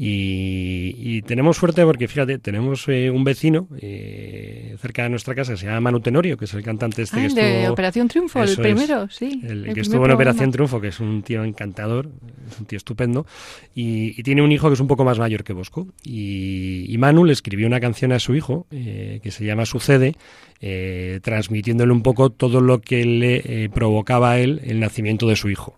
Y, 0.00 1.22
tenemos 1.22 1.56
suerte 1.56 1.84
porque, 1.84 2.06
fíjate, 2.06 2.38
tenemos 2.38 2.86
eh, 2.88 3.10
un 3.10 3.24
vecino 3.24 3.66
eh, 3.80 4.76
cerca 4.80 5.02
de 5.02 5.08
nuestra 5.08 5.34
casa, 5.34 5.56
se 5.56 5.66
llama 5.66 5.80
Manu 5.80 6.00
Tenorio, 6.00 6.36
que 6.36 6.44
es 6.44 6.54
el 6.54 6.62
cantante 6.62 7.02
este 7.02 7.16
ah, 7.16 7.20
que 7.20 7.26
estuvo... 7.26 7.44
de 7.44 7.68
Operación 7.68 8.06
Triunfo, 8.06 8.42
el 8.42 8.56
primero, 8.56 9.08
sí. 9.10 9.42
El, 9.44 9.74
que 9.74 9.80
estuvo 9.80 10.04
en 10.04 10.12
Operación 10.12 10.52
Triunfo, 10.52 10.80
que 10.80 10.88
es 10.88 11.00
un 11.00 11.22
tío 11.22 11.42
encantador, 11.42 12.08
es 12.48 12.60
un 12.60 12.66
tío 12.66 12.76
estupendo. 12.76 13.26
Y, 13.74 14.22
tiene 14.22 14.42
un 14.42 14.52
hijo 14.52 14.68
que 14.68 14.74
es 14.74 14.80
un 14.80 14.86
poco 14.86 15.04
más 15.04 15.18
mayor 15.18 15.42
que 15.42 15.52
Bosco. 15.52 15.88
Y, 16.04 16.94
Manu 16.98 17.24
le 17.24 17.32
escribió 17.32 17.66
una 17.66 17.80
canción 17.80 18.12
a 18.12 18.18
su 18.18 18.34
hijo 18.34 18.66
eh, 18.70 19.20
que 19.22 19.30
se 19.30 19.44
llama 19.44 19.66
Sucede, 19.66 20.14
eh, 20.60 21.20
transmitiéndole 21.22 21.92
un 21.92 22.02
poco 22.02 22.30
todo 22.30 22.60
lo 22.60 22.80
que 22.80 23.04
le 23.04 23.64
eh, 23.64 23.68
provocaba 23.68 24.32
a 24.32 24.38
él 24.40 24.60
el 24.64 24.80
nacimiento 24.80 25.28
de 25.28 25.36
su 25.36 25.48
hijo. 25.50 25.76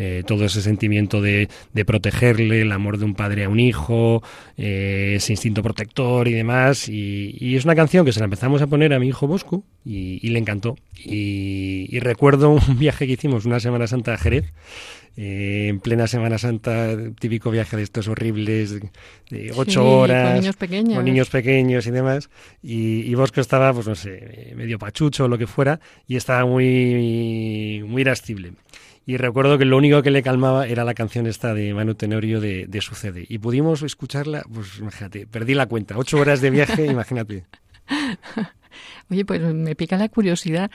Eh, 0.00 0.22
todo 0.24 0.44
ese 0.44 0.62
sentimiento 0.62 1.20
de, 1.20 1.48
de, 1.72 1.84
protegerle, 1.84 2.62
el 2.62 2.70
amor 2.70 2.98
de 2.98 3.04
un 3.04 3.14
padre 3.14 3.44
a 3.44 3.48
un 3.48 3.58
hijo, 3.58 4.22
ese 4.56 5.32
instinto 5.32 5.60
protector 5.60 6.28
y 6.28 6.34
demás. 6.34 6.88
Y, 6.88 7.56
es 7.56 7.64
una 7.64 7.74
canción 7.74 8.04
que 8.04 8.12
se 8.12 8.20
la 8.20 8.24
empezamos 8.24 8.62
a 8.62 8.68
poner 8.68 8.92
a 8.94 9.00
mi 9.00 9.08
hijo 9.08 9.26
Bosco 9.26 9.64
y, 9.84 10.20
le 10.28 10.38
encantó. 10.38 10.76
Y, 11.04 11.98
recuerdo 11.98 12.50
un 12.68 12.78
viaje 12.78 13.08
que 13.08 13.14
hicimos 13.14 13.44
una 13.44 13.58
Semana 13.58 13.88
Santa 13.88 14.14
a 14.14 14.18
Jerez. 14.18 14.52
en 15.16 15.80
plena 15.80 16.06
Semana 16.06 16.38
Santa, 16.38 16.96
típico 17.18 17.50
viaje 17.50 17.76
de 17.76 17.82
estos 17.82 18.06
horribles, 18.06 18.78
de 19.30 19.52
ocho 19.56 19.84
horas, 19.84 20.28
con 20.28 20.40
niños 20.40 20.56
pequeños, 20.56 20.94
con 20.94 21.04
niños 21.04 21.28
pequeños 21.28 21.86
y 21.88 21.90
demás, 21.90 22.30
y, 22.62 23.12
Bosco 23.16 23.40
estaba, 23.40 23.74
pues 23.74 23.88
no 23.88 23.96
sé, 23.96 24.52
medio 24.54 24.78
pachucho 24.78 25.24
o 25.24 25.28
lo 25.28 25.38
que 25.38 25.48
fuera, 25.48 25.80
y 26.06 26.14
estaba 26.14 26.46
muy, 26.46 27.82
muy 27.84 28.02
irascible. 28.02 28.52
Y 29.08 29.16
recuerdo 29.16 29.56
que 29.56 29.64
lo 29.64 29.78
único 29.78 30.02
que 30.02 30.10
le 30.10 30.22
calmaba 30.22 30.66
era 30.66 30.84
la 30.84 30.92
canción 30.92 31.26
esta 31.26 31.54
de 31.54 31.72
Manu 31.72 31.94
Tenorio 31.94 32.42
de, 32.42 32.66
de 32.66 32.80
Sucede. 32.82 33.24
Y 33.26 33.38
pudimos 33.38 33.80
escucharla, 33.80 34.44
pues 34.52 34.80
imagínate, 34.80 35.26
perdí 35.26 35.54
la 35.54 35.64
cuenta. 35.64 35.96
Ocho 35.96 36.18
horas 36.18 36.42
de 36.42 36.50
viaje, 36.50 36.84
imagínate. 36.92 37.46
Oye, 39.10 39.24
pues 39.24 39.40
me 39.40 39.74
pica 39.74 39.96
la 39.96 40.10
curiosidad. 40.10 40.70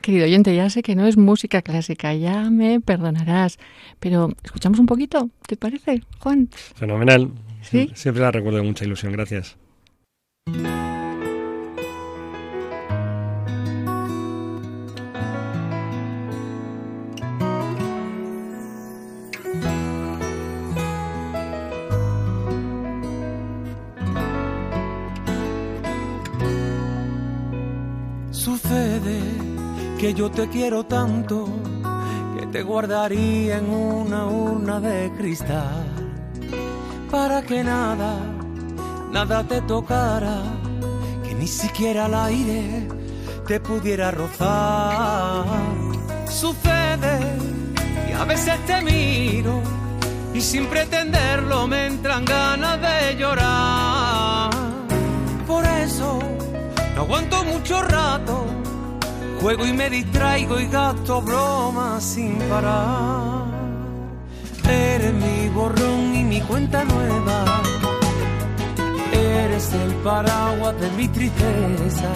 Querido 0.00 0.24
oyente, 0.24 0.56
ya 0.56 0.70
sé 0.70 0.82
que 0.82 0.94
no 0.94 1.06
es 1.06 1.18
música 1.18 1.60
clásica, 1.60 2.14
ya 2.14 2.48
me 2.48 2.80
perdonarás, 2.80 3.58
pero 4.00 4.32
escuchamos 4.42 4.78
un 4.78 4.86
poquito, 4.86 5.28
¿te 5.46 5.58
parece, 5.58 6.00
Juan? 6.20 6.48
Fenomenal. 6.76 7.30
¿Sí? 7.60 7.90
Siempre 7.92 8.22
la 8.22 8.30
recuerdo 8.30 8.60
con 8.60 8.68
mucha 8.68 8.86
ilusión, 8.86 9.12
gracias. 9.12 9.58
Que 30.06 30.14
yo 30.14 30.30
te 30.30 30.46
quiero 30.48 30.84
tanto 30.84 31.48
que 32.38 32.46
te 32.46 32.62
guardaría 32.62 33.58
en 33.58 33.68
una 33.68 34.26
urna 34.26 34.78
de 34.78 35.10
cristal 35.18 35.84
para 37.10 37.42
que 37.42 37.64
nada, 37.64 38.14
nada 39.10 39.42
te 39.42 39.60
tocara, 39.62 40.42
que 41.24 41.34
ni 41.34 41.48
siquiera 41.48 42.06
el 42.06 42.14
aire 42.14 42.86
te 43.48 43.58
pudiera 43.58 44.12
rozar. 44.12 45.44
Sucede 46.28 47.18
y 48.08 48.12
a 48.12 48.24
veces 48.26 48.64
te 48.64 48.80
miro 48.82 49.60
y 50.32 50.40
sin 50.40 50.66
pretenderlo 50.66 51.66
me 51.66 51.86
entran 51.86 52.24
ganas 52.24 52.80
de 52.80 53.16
llorar. 53.16 54.50
Por 55.48 55.64
eso 55.64 56.20
no 56.94 57.02
aguanto 57.02 57.42
mucho 57.42 57.82
rato 57.82 58.65
Juego 59.40 59.66
y 59.66 59.72
me 59.72 59.90
distraigo 59.90 60.58
y 60.58 60.66
gasto 60.66 61.20
bromas 61.20 62.02
sin 62.02 62.38
parar. 62.48 63.44
Eres 64.68 65.12
mi 65.12 65.48
borrón 65.50 66.14
y 66.14 66.24
mi 66.24 66.40
cuenta 66.40 66.84
nueva. 66.84 67.44
Eres 69.12 69.72
el 69.72 69.94
paraguas 69.96 70.80
de 70.80 70.90
mi 70.90 71.08
tristeza. 71.08 72.10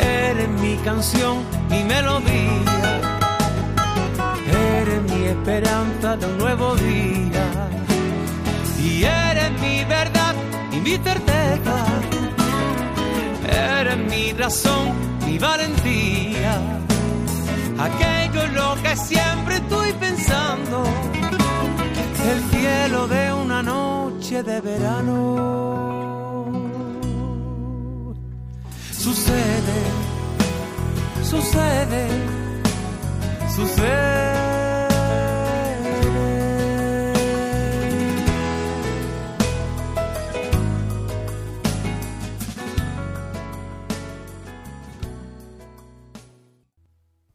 Eres 0.00 0.48
mi 0.48 0.76
canción, 0.78 1.44
mi 1.68 1.82
melodía. 1.84 3.00
Eres 4.78 5.02
mi 5.02 5.24
esperanza 5.24 6.16
de 6.16 6.26
un 6.26 6.38
nuevo 6.38 6.76
día. 6.76 7.46
Y 8.80 9.04
eres 9.04 9.50
mi 9.60 9.84
verdad 9.84 10.34
y 10.72 10.76
mi 10.76 10.96
certeza. 10.96 11.84
Eres 13.48 13.96
mi 13.96 14.32
razón 14.32 15.13
mi 15.26 15.38
valentía. 15.38 16.60
Aquello 17.78 18.42
es 18.42 18.52
lo 18.52 18.76
que 18.82 18.96
siempre 18.96 19.56
estoy 19.56 19.92
pensando. 19.94 20.84
El 22.30 22.40
cielo 22.50 23.06
de 23.08 23.32
una 23.32 23.62
noche 23.62 24.42
de 24.42 24.60
verano. 24.60 25.64
Sucede, 28.92 29.78
sucede, 31.22 32.08
sucede. 33.54 34.33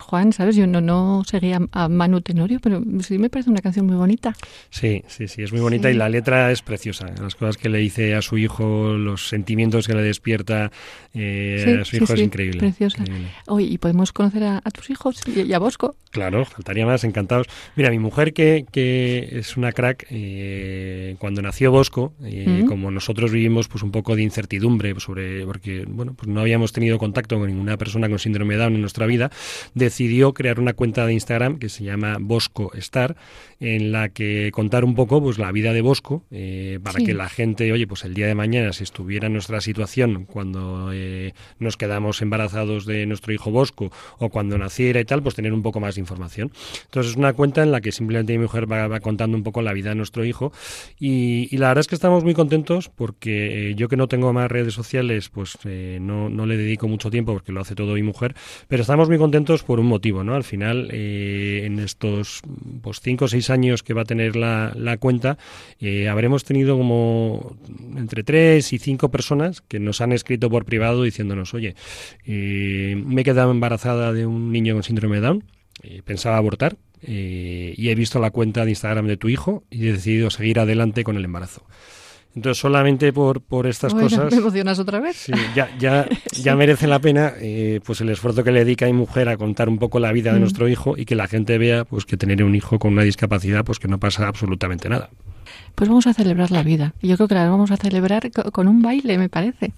Juan, 0.09 0.33
¿sabes? 0.33 0.55
Yo 0.55 0.65
no, 0.65 0.81
no 0.81 1.23
seguía 1.23 1.59
a 1.71 1.87
Manu 1.87 2.21
Tenorio, 2.21 2.59
pero 2.59 2.81
sí 3.01 3.19
me 3.19 3.29
parece 3.29 3.51
una 3.51 3.61
canción 3.61 3.85
muy 3.85 3.95
bonita. 3.95 4.35
Sí, 4.71 5.03
sí, 5.07 5.27
sí, 5.27 5.43
es 5.43 5.51
muy 5.51 5.61
bonita 5.61 5.91
y 5.91 5.93
la 5.93 6.09
letra 6.09 6.51
es 6.51 6.63
preciosa. 6.63 7.05
Las 7.21 7.35
cosas 7.35 7.57
que 7.57 7.69
le 7.69 7.77
dice 7.77 8.15
a 8.15 8.23
su 8.23 8.39
hijo, 8.39 8.93
los 8.97 9.27
sentimientos 9.27 9.85
que 9.85 9.93
le 9.93 10.01
despierta 10.01 10.71
eh, 11.13 11.77
a 11.81 11.85
su 11.85 11.97
hijo 11.97 12.11
es 12.13 12.21
increíble. 12.21 12.57
Preciosa. 12.57 13.03
Oye, 13.45 13.67
¿y 13.67 13.77
podemos 13.77 14.11
conocer 14.11 14.43
a, 14.45 14.61
tus 14.71 14.89
hijos 14.89 15.21
y, 15.27 15.53
a 15.53 15.59
Bosco? 15.59 15.95
Claro, 16.09 16.43
faltaría 16.43 16.87
más, 16.87 17.03
encantados. 17.03 17.45
Mira, 17.75 17.91
mi 17.91 17.99
mujer 17.99 18.33
que, 18.33 18.65
que 18.71 19.29
es 19.33 19.57
una 19.57 19.71
crack, 19.73 20.07
eh, 20.09 21.15
cuando 21.19 21.43
nació 21.43 21.71
Bosco, 21.71 22.13
eh, 22.23 22.65
como 22.67 22.89
nosotros 22.89 23.31
vivimos 23.31 23.67
pues 23.67 23.83
un 23.83 23.91
poco 23.91 24.15
de 24.15 24.23
incertidumbre 24.23 24.99
sobre, 24.99 25.45
porque 25.45 25.85
bueno, 25.87 26.15
pues 26.15 26.27
no 26.27 26.41
habíamos 26.41 26.73
tenido 26.73 26.97
contacto 26.97 27.37
con 27.37 27.47
ninguna 27.47 27.77
persona 27.77 28.09
con 28.09 28.17
síndrome 28.17 28.55
de 28.55 28.61
Down 28.61 28.73
en 28.73 28.81
nuestra 28.81 29.05
vida, 29.05 29.29
decidió 29.99 30.33
crear 30.33 30.61
una 30.61 30.71
cuenta 30.71 31.05
de 31.05 31.11
Instagram 31.11 31.59
que 31.59 31.67
se 31.67 31.83
llama 31.83 32.15
Bosco 32.21 32.71
Star, 32.75 33.17
en 33.59 33.91
la 33.91 34.09
que 34.09 34.51
contar 34.53 34.85
un 34.85 34.95
poco 34.95 35.21
pues 35.21 35.37
la 35.37 35.51
vida 35.51 35.73
de 35.73 35.81
Bosco, 35.81 36.23
eh, 36.31 36.79
para 36.81 36.99
que 36.99 37.13
la 37.13 37.29
gente, 37.29 37.71
oye, 37.71 37.87
pues 37.87 38.05
el 38.05 38.13
día 38.13 38.27
de 38.27 38.35
mañana, 38.35 38.73
si 38.73 38.83
estuviera 38.83 39.27
en 39.27 39.33
nuestra 39.33 39.61
situación 39.61 40.25
cuando 40.25 40.91
nos 41.59 41.77
quedamos 41.77 42.21
embarazados 42.21 42.85
de 42.85 43.05
nuestro 43.05 43.33
hijo 43.33 43.51
Bosco 43.51 43.91
o 44.17 44.29
cuando 44.29 44.57
naciera 44.57 44.99
y 44.99 45.05
tal, 45.05 45.21
pues 45.21 45.35
tener 45.35 45.53
un 45.53 45.61
poco 45.61 45.79
más 45.79 45.95
de 45.95 46.01
información. 46.01 46.51
Entonces 46.85 47.11
es 47.11 47.17
una 47.17 47.33
cuenta 47.33 47.63
en 47.63 47.71
la 47.71 47.81
que 47.81 47.91
simplemente 47.91 48.33
mi 48.33 48.43
mujer 48.43 48.71
va, 48.71 48.99
contando 48.99 49.37
un 49.37 49.43
poco 49.43 49.61
la 49.61 49.73
vida 49.73 49.89
de 49.89 49.95
nuestro 49.95 50.25
hijo 50.25 50.51
y, 50.99 51.55
la 51.57 51.67
verdad 51.67 51.81
es 51.81 51.87
que 51.87 51.95
estamos 51.95 52.23
muy 52.23 52.33
contentos 52.33 52.89
porque 52.89 53.71
eh, 53.71 53.75
yo 53.75 53.89
que 53.89 53.97
no 53.97 54.07
tengo 54.07 54.31
más 54.31 54.49
redes 54.49 54.73
sociales, 54.73 55.29
pues 55.29 55.57
eh, 55.65 55.97
no, 56.01 56.29
no, 56.29 56.45
le 56.45 56.55
dedico 56.55 56.87
mucho 56.87 57.11
tiempo 57.11 57.33
porque 57.33 57.51
lo 57.51 57.59
hace 57.59 57.75
todo 57.75 57.95
mi 57.95 58.03
mujer, 58.03 58.35
pero 58.67 58.81
estamos 58.81 59.09
muy 59.09 59.17
contentos 59.17 59.63
por 59.63 59.79
un 59.79 59.87
motivo, 59.87 60.23
¿no? 60.23 60.35
Al 60.35 60.45
final, 60.45 60.89
eh, 60.91 61.63
en 61.65 61.79
estos 61.79 62.41
pues, 62.81 63.01
cinco 63.01 63.25
o 63.25 63.27
seis 63.27 63.48
años 63.49 63.83
que 63.83 63.93
va 63.93 64.01
a 64.01 64.05
tener 64.05 64.35
la, 64.35 64.97
cuenta, 64.99 65.37
habremos 66.09 66.43
tenido 66.43 66.77
como 66.77 67.57
entre 67.95 68.23
tres 68.23 68.73
y 68.73 68.79
cinco 68.79 69.09
personas 69.09 69.61
que 69.61 69.79
nos 69.79 70.01
han 70.01 70.11
escrito 70.11 70.49
por 70.49 70.65
privado 70.65 71.03
diciéndonos, 71.03 71.53
oye, 71.53 71.75
me 72.25 73.21
he 73.21 73.23
quedado 73.23 73.51
embarazada 73.51 74.13
de 74.13 74.25
un 74.25 74.51
niño 74.51 74.73
con 74.73 74.83
síndrome 74.83 75.17
de 75.17 75.21
Down, 75.21 75.43
pensaba 76.05 76.37
abortar, 76.37 76.77
eh, 77.01 77.73
y 77.77 77.89
he 77.89 77.95
visto 77.95 78.19
la 78.19 78.31
cuenta 78.31 78.65
de 78.65 78.71
Instagram 78.71 79.07
de 79.07 79.17
tu 79.17 79.29
hijo 79.29 79.63
y 79.69 79.87
he 79.87 79.93
decidido 79.93 80.29
seguir 80.29 80.59
adelante 80.59 81.03
con 81.03 81.17
el 81.17 81.25
embarazo. 81.25 81.65
Entonces, 82.35 82.61
solamente 82.61 83.11
por, 83.11 83.41
por 83.41 83.65
estas 83.65 83.93
cosas. 83.93 84.31
¿Me 84.31 84.37
emocionas 84.37 84.77
otra 84.79 84.99
vez? 84.99 85.17
Sí, 85.17 85.33
ya, 85.55 85.69
ya, 85.79 86.07
ya 86.43 86.55
merece 86.55 86.87
la 86.87 86.99
pena 86.99 87.33
eh, 87.39 87.79
pues 87.83 88.01
el 88.01 88.09
esfuerzo 88.09 88.43
que 88.43 88.51
le 88.51 88.63
dedica 88.63 88.85
mi 88.85 88.93
mujer 88.93 89.29
a 89.29 89.37
contar 89.37 89.67
un 89.67 89.79
poco 89.79 89.99
la 89.99 90.11
vida 90.11 90.31
de 90.31 90.37
mm. 90.37 90.41
nuestro 90.41 90.69
hijo 90.69 90.95
y 90.95 91.05
que 91.05 91.15
la 91.15 91.27
gente 91.27 91.57
vea 91.57 91.85
pues 91.85 92.05
que 92.05 92.17
tener 92.17 92.43
un 92.43 92.55
hijo 92.55 92.77
con 92.77 92.93
una 92.93 93.03
discapacidad, 93.03 93.65
pues 93.65 93.79
que 93.79 93.87
no 93.87 93.99
pasa 93.99 94.27
absolutamente 94.27 94.89
nada. 94.89 95.09
Pues 95.75 95.89
vamos 95.89 96.07
a 96.07 96.13
celebrar 96.13 96.51
la 96.51 96.63
vida. 96.63 96.93
Yo 97.01 97.15
creo 97.15 97.27
que 97.27 97.35
la 97.35 97.49
vamos 97.49 97.71
a 97.71 97.77
celebrar 97.77 98.29
con 98.31 98.67
un 98.67 98.81
baile, 98.81 99.17
me 99.17 99.29
parece. 99.29 99.71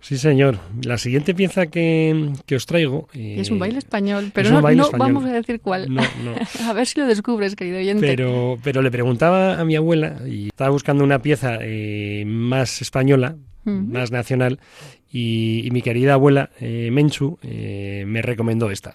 Sí, 0.00 0.16
señor. 0.16 0.58
La 0.82 0.96
siguiente 0.96 1.34
pieza 1.34 1.66
que, 1.66 2.32
os 2.54 2.66
traigo... 2.66 3.08
es 3.12 3.50
un 3.50 3.58
baile 3.58 3.78
español, 3.78 4.30
pero 4.32 4.50
no, 4.50 4.90
vamos 4.96 5.24
a 5.24 5.32
decir 5.32 5.60
cuál. 5.60 5.88
a 6.66 6.72
ver 6.72 6.86
si 6.86 7.00
lo 7.00 7.06
descubres, 7.06 7.56
querido 7.56 7.78
oyente. 7.78 8.06
Pero, 8.06 8.58
pero 8.62 8.80
le 8.82 8.90
preguntaba 8.90 9.58
a 9.58 9.64
mi 9.64 9.76
abuela, 9.76 10.16
y 10.26 10.48
estaba 10.48 10.70
buscando 10.70 11.04
una 11.04 11.20
pieza 11.20 11.58
eh, 11.60 12.24
más 12.26 12.80
española, 12.80 13.36
más 13.64 14.10
nacional, 14.10 14.60
y, 15.10 15.68
mi 15.72 15.82
querida 15.82 16.14
abuela, 16.14 16.50
eh, 16.60 16.90
Menchu, 16.90 17.38
eh, 17.42 18.04
me 18.06 18.22
recomendó 18.22 18.70
esta. 18.70 18.94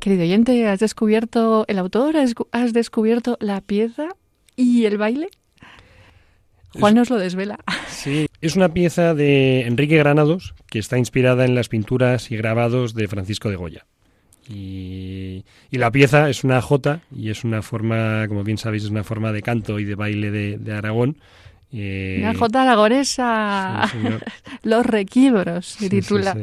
Querido 0.00 0.22
oyente, 0.22 0.66
¿has 0.68 0.78
descubierto 0.78 1.64
el 1.66 1.78
autor? 1.78 2.14
¿Has 2.52 2.72
descubierto 2.72 3.36
la 3.40 3.60
pieza 3.60 4.08
y 4.54 4.84
el 4.84 4.96
baile? 4.96 5.28
Juan 6.78 6.94
nos 6.94 7.10
lo 7.10 7.18
desvela. 7.18 7.58
Sí, 7.88 8.28
es 8.40 8.54
una 8.54 8.68
pieza 8.68 9.14
de 9.14 9.62
Enrique 9.62 9.96
Granados 9.96 10.54
que 10.68 10.78
está 10.78 10.98
inspirada 10.98 11.44
en 11.44 11.54
las 11.54 11.68
pinturas 11.68 12.30
y 12.30 12.36
grabados 12.36 12.94
de 12.94 13.08
Francisco 13.08 13.48
de 13.48 13.56
Goya. 13.56 13.86
Y, 14.48 15.44
la 15.70 15.90
pieza 15.90 16.30
es 16.30 16.44
una 16.44 16.62
jota 16.62 17.00
y 17.14 17.30
es 17.30 17.44
una 17.44 17.62
forma, 17.62 18.26
como 18.28 18.44
bien 18.44 18.56
sabéis, 18.56 18.84
es 18.84 18.90
una 18.90 19.04
forma 19.04 19.32
de 19.32 19.42
canto 19.42 19.78
y 19.78 19.84
de 19.84 19.94
baile 19.94 20.30
de, 20.30 20.72
Aragón. 20.72 21.16
Eh, 21.72 22.18
una 22.20 22.34
jota 22.34 22.62
aragonesa. 22.62 23.90
Los 24.62 24.86
requibros, 24.86 25.66
se 25.66 25.90
titula. 25.90 26.36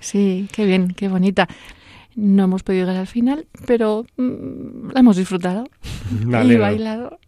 Sí, 0.00 0.48
qué 0.52 0.64
bien, 0.64 0.94
qué 0.94 1.08
bonita. 1.08 1.48
No 2.14 2.44
hemos 2.44 2.62
podido 2.62 2.84
llegar 2.84 3.00
al 3.00 3.06
final, 3.06 3.46
pero 3.66 4.04
mm, 4.16 4.90
la 4.92 5.00
hemos 5.00 5.16
disfrutado 5.16 5.64
y 6.20 6.56
bailado. 6.56 7.18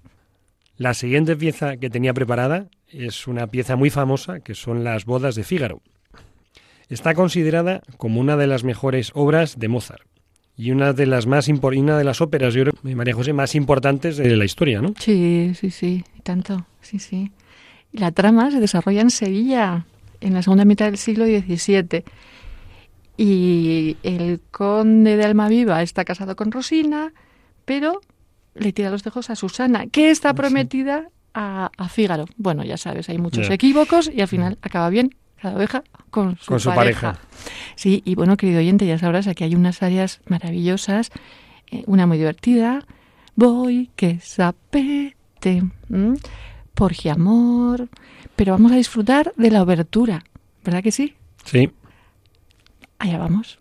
La 0.76 0.94
siguiente 0.94 1.36
pieza 1.36 1.76
que 1.76 1.90
tenía 1.90 2.12
preparada 2.14 2.68
es 2.88 3.26
una 3.26 3.46
pieza 3.46 3.76
muy 3.76 3.90
famosa, 3.90 4.40
que 4.40 4.54
son 4.54 4.84
las 4.84 5.04
bodas 5.04 5.34
de 5.34 5.44
Fígaro. 5.44 5.80
Está 6.88 7.14
considerada 7.14 7.82
como 7.96 8.20
una 8.20 8.36
de 8.36 8.46
las 8.46 8.64
mejores 8.64 9.10
obras 9.14 9.58
de 9.58 9.68
Mozart 9.68 10.06
y 10.56 10.70
una 10.70 10.92
de 10.92 11.06
las 11.06 11.26
más 11.26 11.48
una 11.48 11.98
de 11.98 12.04
las 12.04 12.20
óperas, 12.20 12.54
yo 12.54 12.64
creo, 12.64 12.96
María 12.96 13.14
José, 13.14 13.32
más 13.32 13.54
importantes 13.54 14.16
de 14.16 14.36
la 14.36 14.44
historia, 14.44 14.80
¿no? 14.80 14.94
Sí, 14.98 15.52
sí, 15.54 15.70
sí, 15.70 16.04
tanto, 16.22 16.66
sí, 16.80 16.98
sí. 16.98 17.32
La 17.92 18.12
trama 18.12 18.50
se 18.50 18.60
desarrolla 18.60 19.00
en 19.00 19.10
Sevilla, 19.10 19.86
en 20.20 20.34
la 20.34 20.42
segunda 20.42 20.64
mitad 20.64 20.86
del 20.86 20.98
siglo 20.98 21.26
XVII. 21.26 22.04
Y 23.16 23.96
el 24.02 24.40
conde 24.50 25.16
de 25.16 25.24
Almaviva 25.24 25.82
está 25.82 26.04
casado 26.04 26.34
con 26.34 26.50
Rosina, 26.50 27.12
pero 27.64 28.00
le 28.54 28.72
tira 28.72 28.90
los 28.90 29.02
tejos 29.02 29.30
a 29.30 29.36
Susana, 29.36 29.86
que 29.86 30.10
está 30.10 30.30
ah, 30.30 30.34
prometida 30.34 31.08
a, 31.32 31.70
a 31.76 31.88
Fígaro. 31.88 32.26
Bueno, 32.36 32.64
ya 32.64 32.76
sabes, 32.76 33.08
hay 33.08 33.18
muchos 33.18 33.50
equívocos 33.50 34.10
y 34.12 34.20
al 34.20 34.28
final 34.28 34.58
acaba 34.62 34.90
bien 34.90 35.14
cada 35.40 35.56
oveja 35.56 35.84
con 36.10 36.36
su, 36.38 36.70
pareja. 36.70 37.18
Sí, 37.76 38.02
y 38.04 38.14
bueno, 38.14 38.36
querido 38.36 38.60
oyente, 38.60 38.86
ya 38.86 38.98
sabrás, 38.98 39.26
aquí 39.26 39.44
hay 39.44 39.54
unas 39.54 39.82
áreas 39.82 40.20
maravillosas, 40.26 41.10
eh, 41.70 41.82
una 41.86 42.06
muy 42.06 42.18
divertida, 42.18 42.86
Voy 43.36 43.90
que 43.96 44.20
sapete, 44.20 45.64
por 46.74 46.92
amor, 47.10 47.88
pero 48.36 48.52
vamos 48.52 48.70
a 48.70 48.76
disfrutar 48.76 49.32
de 49.36 49.50
la 49.50 49.62
obertura, 49.62 50.24
¿verdad 50.64 50.84
que 50.84 50.92
sí? 50.92 51.14
Sí. 51.44 51.70
Allá 52.98 53.18
vamos. 53.18 53.58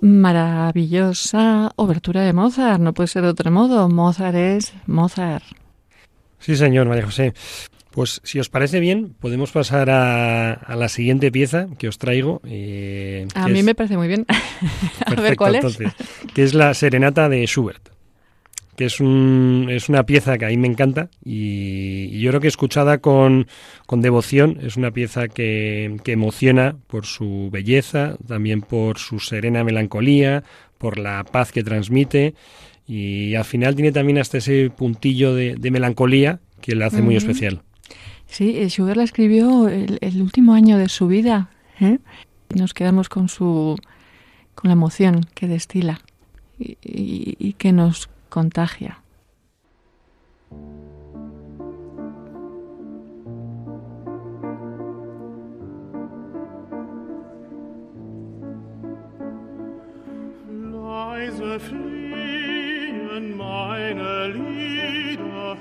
Maravillosa 0.00 1.72
obertura 1.76 2.22
de 2.22 2.32
Mozart, 2.32 2.80
no 2.80 2.94
puede 2.94 3.08
ser 3.08 3.22
de 3.22 3.28
otro 3.28 3.50
modo. 3.50 3.88
Mozart 3.88 4.36
es 4.36 4.74
Mozart. 4.86 5.44
Sí, 6.38 6.56
señor, 6.56 6.86
María 6.86 7.04
José. 7.04 7.34
Pues 7.90 8.20
si 8.24 8.38
os 8.38 8.50
parece 8.50 8.78
bien, 8.78 9.14
podemos 9.18 9.52
pasar 9.52 9.88
a, 9.88 10.76
la 10.76 10.88
siguiente 10.88 11.32
pieza 11.32 11.66
que 11.78 11.88
os 11.88 11.96
traigo. 11.96 12.42
Eh, 12.44 13.26
a 13.34 13.48
mí 13.48 13.62
me 13.62 13.74
parece 13.74 13.96
muy 13.96 14.06
bien. 14.06 14.26
a 15.06 15.14
ver 15.14 15.36
cuál 15.36 15.56
es. 15.56 15.78
que 16.34 16.42
es 16.42 16.52
la 16.52 16.74
Serenata 16.74 17.28
de 17.30 17.46
Schubert 17.46 17.95
que 18.76 18.84
es, 18.84 19.00
un, 19.00 19.68
es 19.70 19.88
una 19.88 20.04
pieza 20.04 20.38
que 20.38 20.44
a 20.44 20.48
mí 20.48 20.56
me 20.56 20.68
encanta 20.68 21.08
y, 21.24 22.20
yo 22.20 22.30
creo 22.30 22.40
que 22.40 22.48
escuchada 22.48 22.98
con, 22.98 23.46
con 23.86 24.00
devoción 24.00 24.58
es 24.62 24.76
una 24.76 24.90
pieza 24.90 25.28
que, 25.28 25.96
que, 26.04 26.12
emociona 26.12 26.76
por 26.86 27.06
su 27.06 27.48
belleza, 27.50 28.16
también 28.26 28.60
por 28.60 28.98
su 28.98 29.18
serena 29.18 29.64
melancolía, 29.64 30.44
por 30.78 30.98
la 30.98 31.24
paz 31.24 31.52
que 31.52 31.64
transmite 31.64 32.34
y 32.86 33.34
al 33.34 33.44
final 33.44 33.74
tiene 33.74 33.92
también 33.92 34.18
hasta 34.18 34.38
ese 34.38 34.70
puntillo 34.70 35.34
de, 35.34 35.58
melancolía 35.70 36.40
que 36.60 36.74
la 36.74 36.86
hace 36.86 37.02
muy 37.02 37.16
especial. 37.16 37.62
Sí, 38.26 38.56
eh, 38.58 38.68
Schubert 38.68 38.96
la 38.96 39.04
escribió 39.04 39.68
el, 39.68 40.22
último 40.22 40.54
año 40.54 40.78
de 40.78 40.88
su 40.88 41.06
vida. 41.06 41.50
¿eh? 41.80 41.98
Nos 42.54 42.74
quedamos 42.74 43.08
con 43.08 43.28
su 43.28 43.76
con 44.54 44.68
la 44.70 44.72
emoción 44.72 45.26
que 45.34 45.48
destila 45.48 46.00
y, 46.58 46.78
y 46.82 47.52
que 47.54 47.72
nos 47.72 48.08
contagia. 48.30 48.96
Leise 60.48 61.60
fliehen 61.60 63.36
meine 63.36 64.28
Lieder 64.28 65.56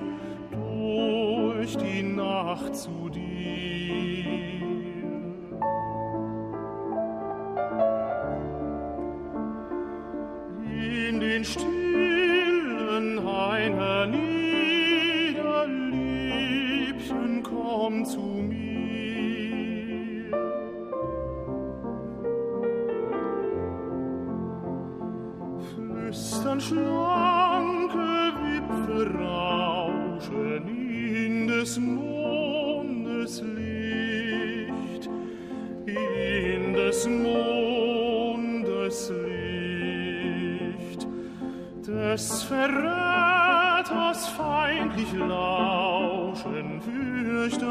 durch 0.51 1.77
die 1.77 2.03
Nacht 2.03 2.75
zu 2.75 3.09
dir. 3.09 3.23
In 11.07 11.19
den 11.19 11.43
Stillen 11.43 11.84
deiner 13.65 14.05
nieder, 14.07 15.67
Liebchen, 15.67 17.43
komm 17.43 18.05
zu 18.05 18.19
mir. 18.19 20.31
Flüstern 25.73 26.61
schlanke 26.61 28.33
Wipfel 28.43 29.17
rauschen 29.17 30.67
in 30.67 31.47
des 31.47 31.79
Mondes 31.79 33.41
Licht, 33.41 35.09
in 35.87 36.73
des 36.73 37.07
Mondes 37.07 39.09
Licht, 39.09 41.07
des 41.87 42.43
Verrats 42.43 43.34
Vaters 43.85 44.27
feindlich 44.29 45.13
lauschen, 45.13 46.81
fürchte 46.81 47.67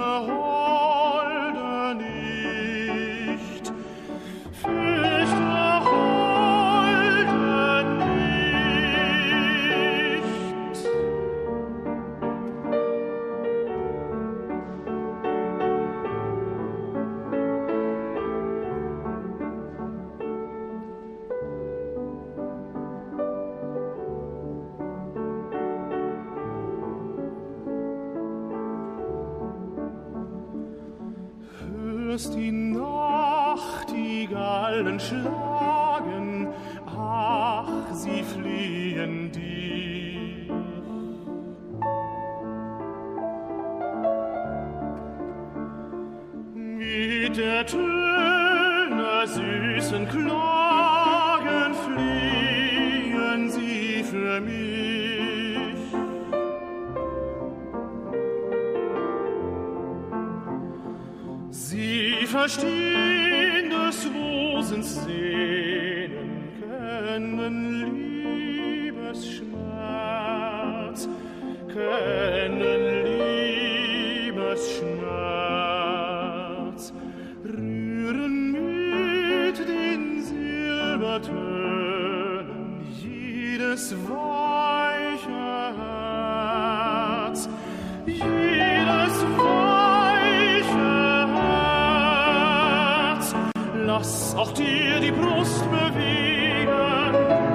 lass 93.95 94.35
auch 94.35 94.53
dir 94.53 94.99
die 95.01 95.13
Brust 95.13 95.65
bewegen. 95.71 97.54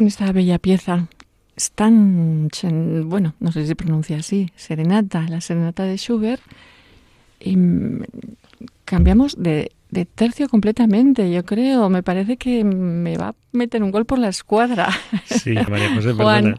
Con 0.00 0.06
esta 0.06 0.32
bella 0.32 0.58
pieza. 0.58 1.08
Es 1.54 1.72
tan, 1.72 2.48
bueno, 3.04 3.34
no 3.38 3.52
sé 3.52 3.60
si 3.60 3.66
se 3.66 3.76
pronuncia 3.76 4.16
así, 4.16 4.50
serenata, 4.56 5.26
la 5.28 5.42
serenata 5.42 5.82
de 5.84 5.98
Schubert. 5.98 6.40
Y 7.38 7.58
cambiamos 8.86 9.36
de, 9.36 9.70
tercio 10.14 10.48
completamente, 10.48 11.30
yo 11.30 11.44
creo. 11.44 11.90
Me 11.90 12.02
parece 12.02 12.38
que 12.38 12.64
me 12.64 13.18
va 13.18 13.28
a 13.28 13.34
meter 13.52 13.82
un 13.82 13.90
gol 13.90 14.06
por 14.06 14.18
la 14.18 14.28
escuadra. 14.28 14.88
Sí, 15.26 15.52
María 15.68 15.94
José, 15.94 16.12
Juan. 16.16 16.58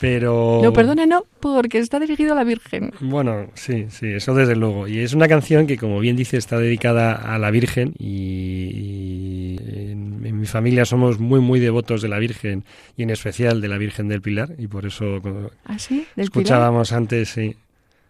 Pero... 0.00 0.60
No, 0.62 0.72
perdone, 0.72 1.06
no, 1.06 1.24
porque 1.40 1.78
está 1.78 2.00
dirigido 2.00 2.32
a 2.32 2.36
la 2.36 2.44
Virgen. 2.44 2.92
Bueno, 3.00 3.48
sí, 3.54 3.86
sí, 3.90 4.06
eso 4.06 4.34
desde 4.34 4.56
luego. 4.56 4.88
Y 4.88 5.00
es 5.00 5.12
una 5.12 5.28
canción 5.28 5.66
que, 5.66 5.76
como 5.76 6.00
bien 6.00 6.16
dice, 6.16 6.38
está 6.38 6.58
dedicada 6.58 7.12
a 7.12 7.38
la 7.38 7.50
Virgen 7.50 7.92
y, 7.98 9.56
en, 9.60 10.40
mi 10.40 10.46
familia 10.46 10.86
somos 10.86 11.18
muy, 11.18 11.40
muy 11.40 11.60
devotos 11.60 12.00
de 12.00 12.08
la 12.08 12.18
Virgen 12.18 12.64
y 12.96 13.02
en 13.02 13.10
especial 13.10 13.60
de 13.60 13.68
la 13.68 13.76
Virgen 13.76 14.08
del 14.08 14.22
Pilar 14.22 14.54
y 14.56 14.68
por 14.68 14.86
eso 14.86 15.20
¿Ah, 15.64 15.78
sí? 15.78 16.06
¿Del 16.16 16.24
escuchábamos 16.24 16.92
antes 16.92 17.28
sí, 17.28 17.56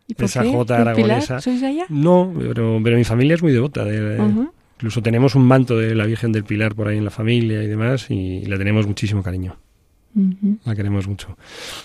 ¿Y 0.06 0.14
por 0.14 0.26
esa 0.26 0.42
qué? 0.42 0.52
jota 0.52 0.78
¿Del 0.78 0.88
aragonesa. 0.88 1.26
Pilar? 1.26 1.42
¿Sois 1.42 1.60
de 1.60 1.66
allá? 1.66 1.86
No, 1.88 2.32
pero, 2.38 2.80
pero 2.84 2.96
mi 2.96 3.04
familia 3.04 3.34
es 3.34 3.42
muy 3.42 3.52
devota. 3.52 3.84
de-. 3.84 4.48
Incluso 4.76 5.02
tenemos 5.02 5.34
un 5.34 5.42
manto 5.42 5.76
de 5.76 5.94
la 5.96 6.06
Virgen 6.06 6.30
del 6.30 6.44
Pilar 6.44 6.76
por 6.76 6.86
ahí 6.86 6.98
en 6.98 7.04
la 7.04 7.10
familia 7.10 7.62
y 7.64 7.66
demás 7.66 8.10
y 8.10 8.44
le 8.44 8.56
tenemos 8.58 8.86
muchísimo 8.86 9.24
cariño. 9.24 9.56
La 10.64 10.74
queremos 10.74 11.06
mucho. 11.06 11.36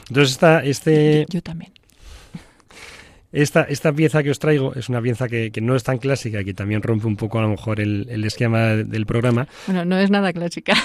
Entonces 0.09 0.31
esta, 0.33 0.63
este, 0.63 1.25
Yo 1.29 1.41
también. 1.41 1.71
esta, 3.31 3.63
esta 3.63 3.91
pieza 3.93 4.23
que 4.23 4.31
os 4.31 4.39
traigo 4.39 4.73
es 4.75 4.89
una 4.89 5.01
pieza 5.01 5.27
que, 5.27 5.51
que 5.51 5.61
no 5.61 5.75
es 5.75 5.83
tan 5.83 5.97
clásica 5.97 6.43
que 6.43 6.53
también 6.53 6.81
rompe 6.81 7.05
un 7.07 7.17
poco 7.17 7.39
a 7.39 7.41
lo 7.43 7.49
mejor 7.49 7.79
el, 7.79 8.07
el 8.09 8.23
esquema 8.23 8.67
del 8.75 9.05
programa, 9.05 9.47
Bueno, 9.67 9.85
no 9.85 9.97
es 9.97 10.09
nada 10.09 10.31
clásica. 10.33 10.73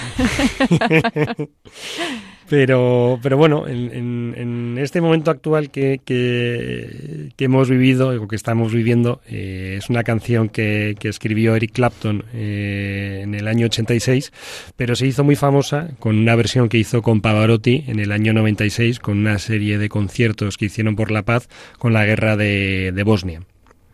Pero, 2.51 3.17
pero 3.23 3.37
bueno, 3.37 3.65
en, 3.65 4.33
en- 4.35 4.77
este 4.77 4.99
momento 4.99 5.31
actual 5.31 5.69
que, 5.71 6.01
que, 6.03 7.31
hemos 7.37 7.69
vivido, 7.69 8.09
o 8.21 8.27
que 8.27 8.35
estamos 8.35 8.73
viviendo, 8.73 9.21
eh, 9.29 9.75
es 9.77 9.89
una 9.89 10.03
canción 10.03 10.49
que, 10.49 10.97
que 10.99 11.07
escribió 11.07 11.55
Eric 11.55 11.71
Clapton 11.71 12.25
eh, 12.33 13.21
en 13.23 13.35
el 13.35 13.47
año 13.47 13.67
86, 13.67 14.33
pero 14.75 14.97
se 14.97 15.07
hizo 15.07 15.23
muy 15.23 15.37
famosa 15.37 15.91
con 15.99 16.17
una 16.17 16.35
versión 16.35 16.67
que 16.67 16.77
hizo 16.77 17.01
con 17.01 17.21
Pavarotti 17.21 17.85
en 17.87 17.99
el 17.99 18.11
año 18.11 18.33
96, 18.33 18.99
con 18.99 19.19
una 19.19 19.39
serie 19.39 19.77
de 19.77 19.87
conciertos 19.87 20.57
que 20.57 20.65
hicieron 20.65 20.97
por 20.97 21.09
la 21.09 21.21
paz 21.23 21.47
con 21.79 21.93
la 21.93 22.05
guerra 22.05 22.35
de, 22.35 22.91
de 22.93 23.03
Bosnia. 23.03 23.43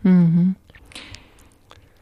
Ujú. 0.03 0.55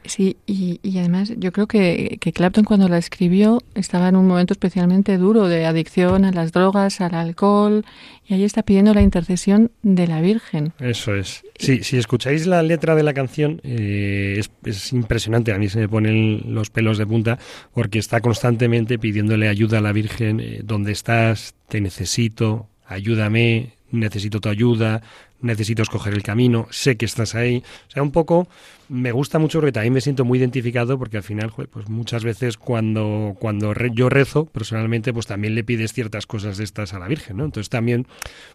Sí, 0.08 0.38
y, 0.46 0.80
y 0.84 1.00
además 1.00 1.34
yo 1.38 1.52
creo 1.52 1.68
que, 1.68 2.18
que 2.22 2.32
Clapton 2.32 2.64
cuando 2.64 2.88
la 2.88 2.98
escribió 2.98 3.62
estaba 3.74 4.08
en 4.10 4.16
un 4.16 4.28
momento 4.28 4.54
especialmente 4.54 5.18
duro 5.18 5.48
de 5.48 5.66
adicción 5.66 6.26
a 6.26 6.32
las 6.32 6.52
drogas, 6.52 7.02
al 7.02 7.16
alcohol, 7.16 7.86
y 8.28 8.34
ahí 8.34 8.44
está 8.44 8.64
pidiendo 8.64 8.94
la 8.94 9.02
intercesión 9.02 9.72
de 9.84 10.08
la 10.08 10.22
Virgen. 10.22 10.74
Eso 10.80 11.16
es. 11.16 11.44
Sí, 11.58 11.84
si 11.84 11.98
escucháis 11.98 12.46
la 12.48 12.62
letra 12.64 12.96
de 12.96 13.04
la 13.04 13.14
canción, 13.14 13.62
eh, 13.64 14.36
es, 14.38 14.52
es 14.64 14.94
impresionante. 14.94 15.54
A 15.54 15.58
mí 15.58 15.70
se 15.70 15.80
me 15.80 15.90
ponen 15.90 16.54
los 16.54 16.70
pelos 16.70 16.98
de 16.98 17.06
punta 17.06 17.40
porque 17.74 18.00
está 18.00 18.22
constantemente 18.22 19.00
pidiéndole 19.00 19.48
ayuda 19.48 19.78
a 19.78 19.82
la 19.82 19.92
Virgen. 19.92 20.40
eh, 20.40 20.62
¿Dónde 20.64 20.92
estás? 20.92 21.56
Te 21.68 21.82
necesito. 21.82 22.68
Ayúdame. 22.86 23.74
Necesito 23.92 24.42
tu 24.42 24.50
ayuda. 24.50 25.02
Necesito 25.46 25.84
escoger 25.84 26.14
el 26.14 26.24
camino. 26.24 26.68
Sé 26.72 26.98
que 26.98 27.06
estás 27.06 27.36
ahí. 27.36 27.64
O 27.88 27.92
sea, 27.92 28.02
un 28.04 28.12
poco 28.12 28.48
me 28.90 29.12
gusta 29.12 29.40
mucho 29.40 29.60
porque 29.60 29.72
también 29.72 29.94
me 29.94 30.02
siento 30.02 30.26
muy 30.26 30.40
identificado 30.40 30.98
porque 30.98 31.18
al 31.18 31.24
final, 31.24 31.52
pues 31.72 31.88
muchas 31.90 32.24
veces 32.24 32.58
cuando, 32.58 33.36
cuando 33.40 33.74
re- 33.74 33.92
yo 33.94 34.10
rezo 34.10 34.46
personalmente, 34.46 35.14
pues 35.14 35.28
también 35.28 35.56
le 35.56 35.64
pides 35.64 35.94
ciertas 35.94 36.26
cosas 36.26 36.58
de 36.58 36.64
estas 36.64 36.94
a 36.94 37.00
la 37.00 37.08
Virgen, 37.08 37.38
¿no? 37.38 37.46
Entonces 37.46 37.70
también 37.70 38.08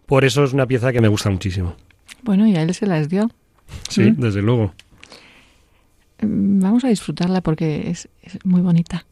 por 0.05 0.25
eso 0.25 0.43
es 0.43 0.53
una 0.53 0.65
pieza 0.67 0.91
que 0.91 1.01
me 1.01 1.07
gusta 1.07 1.29
muchísimo. 1.29 1.75
Bueno, 2.23 2.45
y 2.47 2.55
a 2.55 2.61
él 2.61 2.73
se 2.73 2.85
las 2.85 3.09
dio. 3.09 3.29
Sí, 3.89 4.01
Mm. 4.11 4.15
desde 4.21 4.41
luego. 4.41 4.73
Mm, 6.21 6.59
Vamos 6.61 6.83
a 6.83 6.89
disfrutarla 6.89 7.41
porque 7.41 7.89
es, 7.89 8.07
es 8.21 8.37
muy 8.45 8.61
bonita. 8.61 9.05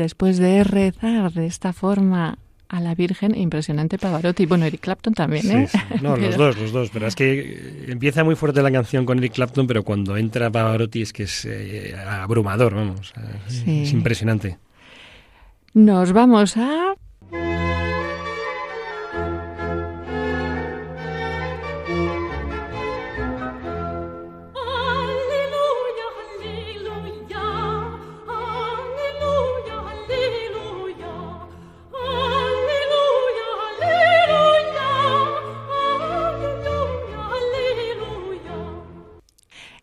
Después 0.00 0.38
de 0.38 0.64
rezar 0.64 1.32
de 1.32 1.46
esta 1.46 1.72
forma 1.72 2.38
a 2.68 2.80
la 2.80 2.94
Virgen, 2.94 3.34
impresionante 3.34 3.98
Pavarotti. 3.98 4.46
Bueno, 4.46 4.64
Eric 4.64 4.80
Clapton 4.80 5.12
también, 5.12 5.50
¿eh? 5.50 5.68
sí. 5.68 5.78
No, 6.02 6.16
los 6.16 6.36
dos, 6.36 6.56
los 6.56 6.72
dos. 6.72 6.90
Pero 6.90 7.06
es 7.06 7.16
que 7.16 7.84
empieza 7.88 8.22
muy 8.22 8.36
fuerte 8.36 8.62
la 8.62 8.70
canción 8.70 9.04
con 9.04 9.18
Eric 9.18 9.34
Clapton, 9.34 9.66
pero 9.66 9.82
cuando 9.82 10.16
entra 10.16 10.50
Pavarotti 10.50 11.02
es 11.02 11.12
que 11.12 11.24
es 11.24 11.44
eh, 11.44 11.96
abrumador, 12.08 12.74
vamos. 12.74 13.12
Eh, 13.16 13.20
Sí. 13.48 13.82
Es 13.82 13.92
impresionante. 13.92 14.58
Nos 15.74 16.12
vamos 16.12 16.56
a... 16.56 16.94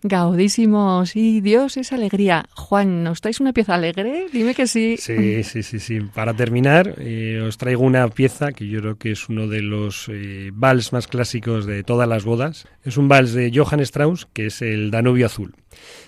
Gaudísimo, 0.08 1.06
sí, 1.06 1.42
Dios 1.42 1.76
es 1.76 1.92
alegría. 1.92 2.46
Juan, 2.56 3.04
¿nos 3.04 3.20
traes 3.20 3.40
una 3.40 3.52
pieza 3.52 3.76
alegre? 3.76 4.28
Dime 4.32 4.56
que 4.56 4.66
sí. 4.68 4.96
Sí, 4.98 5.44
sí, 5.44 5.64
sí, 5.64 5.80
sí. 5.80 6.00
Para 6.00 6.34
terminar, 6.34 6.96
eh, 7.00 7.44
os 7.46 7.58
traigo 7.58 7.84
una 7.84 8.08
pieza 8.08 8.52
que 8.54 8.68
yo 8.68 8.80
creo 8.80 8.98
que 8.98 9.12
es 9.12 9.28
uno 9.28 9.48
de 9.48 9.62
los 9.62 10.10
eh, 10.10 10.52
vals 10.54 10.94
más 10.94 11.08
clásicos 11.08 11.66
de 11.66 11.84
todas 11.84 12.08
las 12.08 12.24
bodas. 12.24 12.68
Es 12.84 12.98
un 12.98 13.08
vals 13.08 13.34
de 13.34 13.52
Johann 13.54 13.82
Strauss, 13.82 14.28
que 14.32 14.46
es 14.46 14.62
el 14.62 14.92
Danubio 14.92 15.26
Azul. 15.26 15.56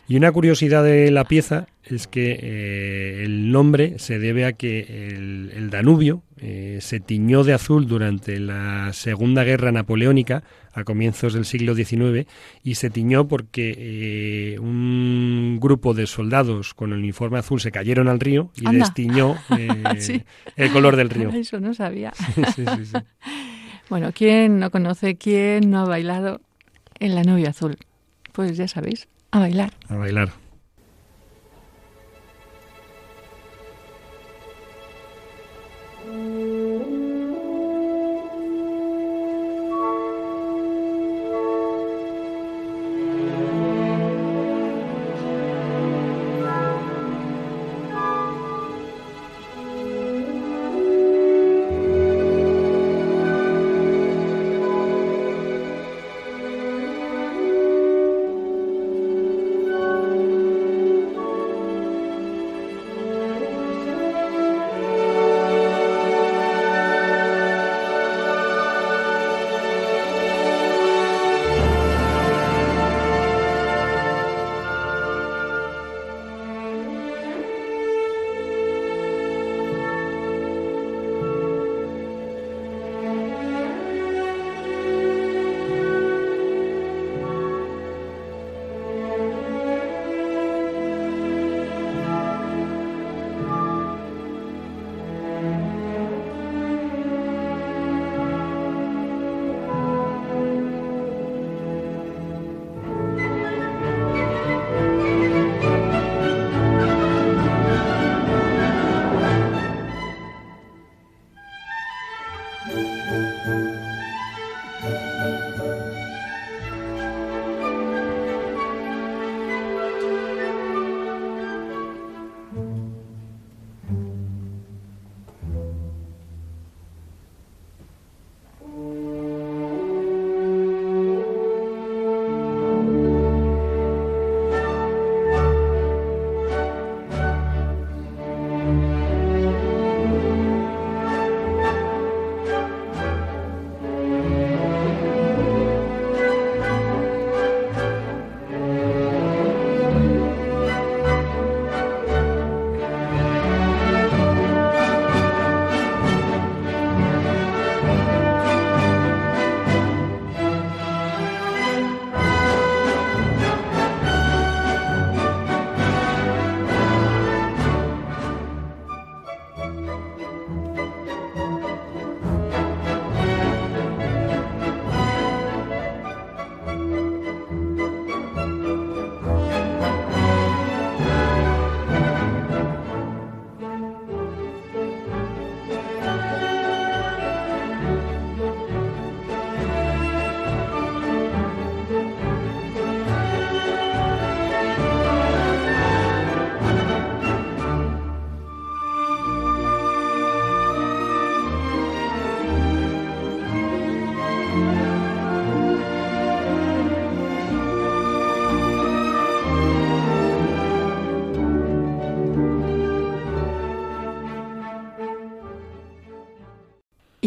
Y 0.07 0.15
una 0.15 0.31
curiosidad 0.31 0.83
de 0.83 1.11
la 1.11 1.25
pieza 1.25 1.67
es 1.83 2.07
que 2.07 2.39
eh, 2.41 3.23
el 3.23 3.51
nombre 3.51 3.99
se 3.99 4.17
debe 4.17 4.45
a 4.45 4.53
que 4.53 4.79
el, 5.09 5.69
Danubio 5.69 6.23
se 6.79 7.01
tiñó 7.01 7.43
de 7.43 7.53
azul 7.53 7.85
durante 7.85 8.39
la 8.39 8.93
Segunda 8.93 9.43
Guerra 9.43 9.73
Napoleónica 9.73 10.43
a 10.79 10.83
comienzos 10.83 11.33
del 11.33 11.45
siglo 11.45 11.75
XIX 11.75 12.27
y 12.63 12.75
se 12.75 12.89
tiñó 12.89 13.27
porque 13.27 13.75
eh, 13.77 14.59
un 14.59 15.59
grupo 15.61 15.93
de 15.93 16.07
soldados 16.07 16.73
con 16.73 16.91
el 16.93 16.99
uniforme 16.99 17.39
azul 17.39 17.59
se 17.61 17.71
cayeron 17.71 18.07
al 18.07 18.19
río 18.19 18.51
y 18.55 18.67
Anda. 18.67 18.79
les 18.79 18.93
tiñó 18.93 19.35
eh, 19.57 19.69
Sí. 19.99 20.23
el 20.55 20.71
color 20.71 20.95
del 20.95 21.09
río. 21.09 21.29
Eso 21.29 21.59
no 21.59 21.73
sabía. 21.73 22.11
Sí, 22.15 22.43
sí, 22.55 22.85
sí. 22.85 22.97
Bueno, 23.89 24.11
¿quién 24.13 24.59
no 24.59 24.69
conoce, 24.69 25.15
quién 25.17 25.71
no 25.71 25.79
ha 25.79 25.85
bailado 25.85 26.41
en 26.99 27.15
la 27.15 27.23
novia 27.23 27.49
azul? 27.49 27.75
Pues 28.33 28.55
ya 28.55 28.67
sabéis, 28.67 29.07
a 29.31 29.39
bailar. 29.39 29.73
A 29.87 29.95
bailar. 29.95 30.29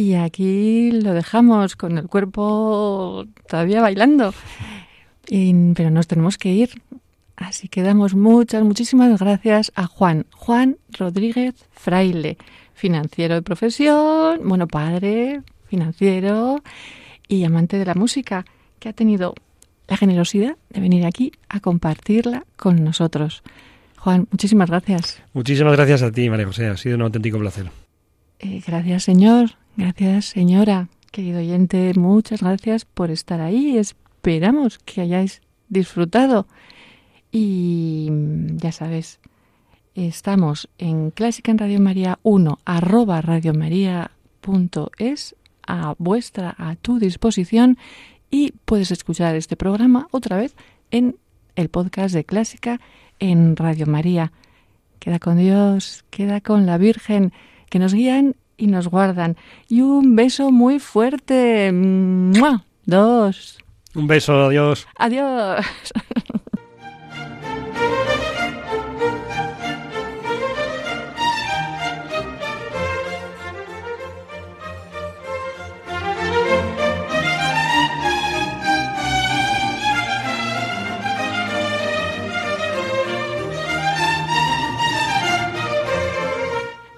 Y 0.02 0.16
aquí 0.16 0.90
lo 0.90 1.14
dejamos 1.14 1.76
con 1.76 1.96
el 1.96 2.08
cuerpo 2.08 3.24
todavía 3.48 3.80
bailando. 3.80 4.34
Pero 5.28 5.90
nos 5.90 6.08
tenemos 6.08 6.38
que 6.38 6.48
ir. 6.48 6.82
Así 7.36 7.68
que 7.68 7.82
damos 7.82 8.16
muchas, 8.16 8.64
muchísimas 8.64 9.20
gracias 9.20 9.70
a 9.76 9.86
Juan. 9.86 10.26
Juan 10.34 10.76
Rodríguez 10.90 11.54
Fraile, 11.70 12.36
financiero 12.74 13.36
de 13.36 13.42
profesión, 13.42 14.40
bueno, 14.42 14.66
padre, 14.66 15.42
financiero 15.68 16.60
y 17.28 17.44
amante 17.44 17.78
de 17.78 17.84
la 17.84 17.94
música, 17.94 18.44
que 18.80 18.88
ha 18.88 18.92
tenido 18.92 19.34
la 19.86 19.96
generosidad 19.96 20.56
de 20.70 20.80
venir 20.80 21.06
aquí 21.06 21.30
a 21.48 21.60
compartirla 21.60 22.44
con 22.56 22.82
nosotros. 22.82 23.44
Juan, 23.98 24.26
muchísimas 24.32 24.68
gracias. 24.68 25.22
Muchísimas 25.32 25.74
gracias 25.74 26.02
a 26.02 26.10
ti, 26.10 26.28
María 26.28 26.46
José. 26.46 26.66
Ha 26.66 26.76
sido 26.76 26.96
un 26.96 27.02
auténtico 27.02 27.38
placer. 27.38 27.70
Eh, 28.42 28.62
gracias, 28.66 29.04
señor. 29.04 29.52
Gracias, 29.76 30.26
señora. 30.26 30.88
Querido 31.12 31.38
oyente, 31.38 31.92
muchas 31.94 32.42
gracias 32.42 32.84
por 32.84 33.12
estar 33.12 33.40
ahí. 33.40 33.78
Esperamos 33.78 34.78
que 34.78 35.00
hayáis 35.00 35.42
disfrutado. 35.68 36.48
Y 37.30 38.08
mm, 38.10 38.56
ya 38.56 38.72
sabes, 38.72 39.20
estamos 39.94 40.68
en 40.78 41.12
Clásica 41.12 41.52
en 41.52 41.58
Radio 41.58 41.78
María 41.78 42.18
1, 42.24 42.58
arroba 42.64 43.20
radiomaria.es, 43.20 45.36
a 45.64 45.94
vuestra, 45.98 46.56
a 46.58 46.74
tu 46.74 46.98
disposición. 46.98 47.78
Y 48.28 48.54
puedes 48.64 48.90
escuchar 48.90 49.36
este 49.36 49.54
programa 49.54 50.08
otra 50.10 50.36
vez 50.36 50.56
en 50.90 51.16
el 51.54 51.68
podcast 51.68 52.12
de 52.12 52.24
Clásica 52.24 52.80
en 53.20 53.54
Radio 53.54 53.86
María. 53.86 54.32
Queda 54.98 55.20
con 55.20 55.36
Dios, 55.36 56.04
queda 56.10 56.40
con 56.40 56.66
la 56.66 56.76
Virgen, 56.76 57.32
que 57.72 57.78
nos 57.78 57.94
guían 57.94 58.36
y 58.58 58.66
nos 58.66 58.88
guardan. 58.88 59.38
Y 59.66 59.80
un 59.80 60.14
beso 60.14 60.52
muy 60.52 60.78
fuerte. 60.78 61.72
¡Mua! 61.72 62.66
Dos. 62.84 63.58
Un 63.94 64.06
beso, 64.06 64.44
adiós. 64.44 64.86
Adiós. 64.98 65.64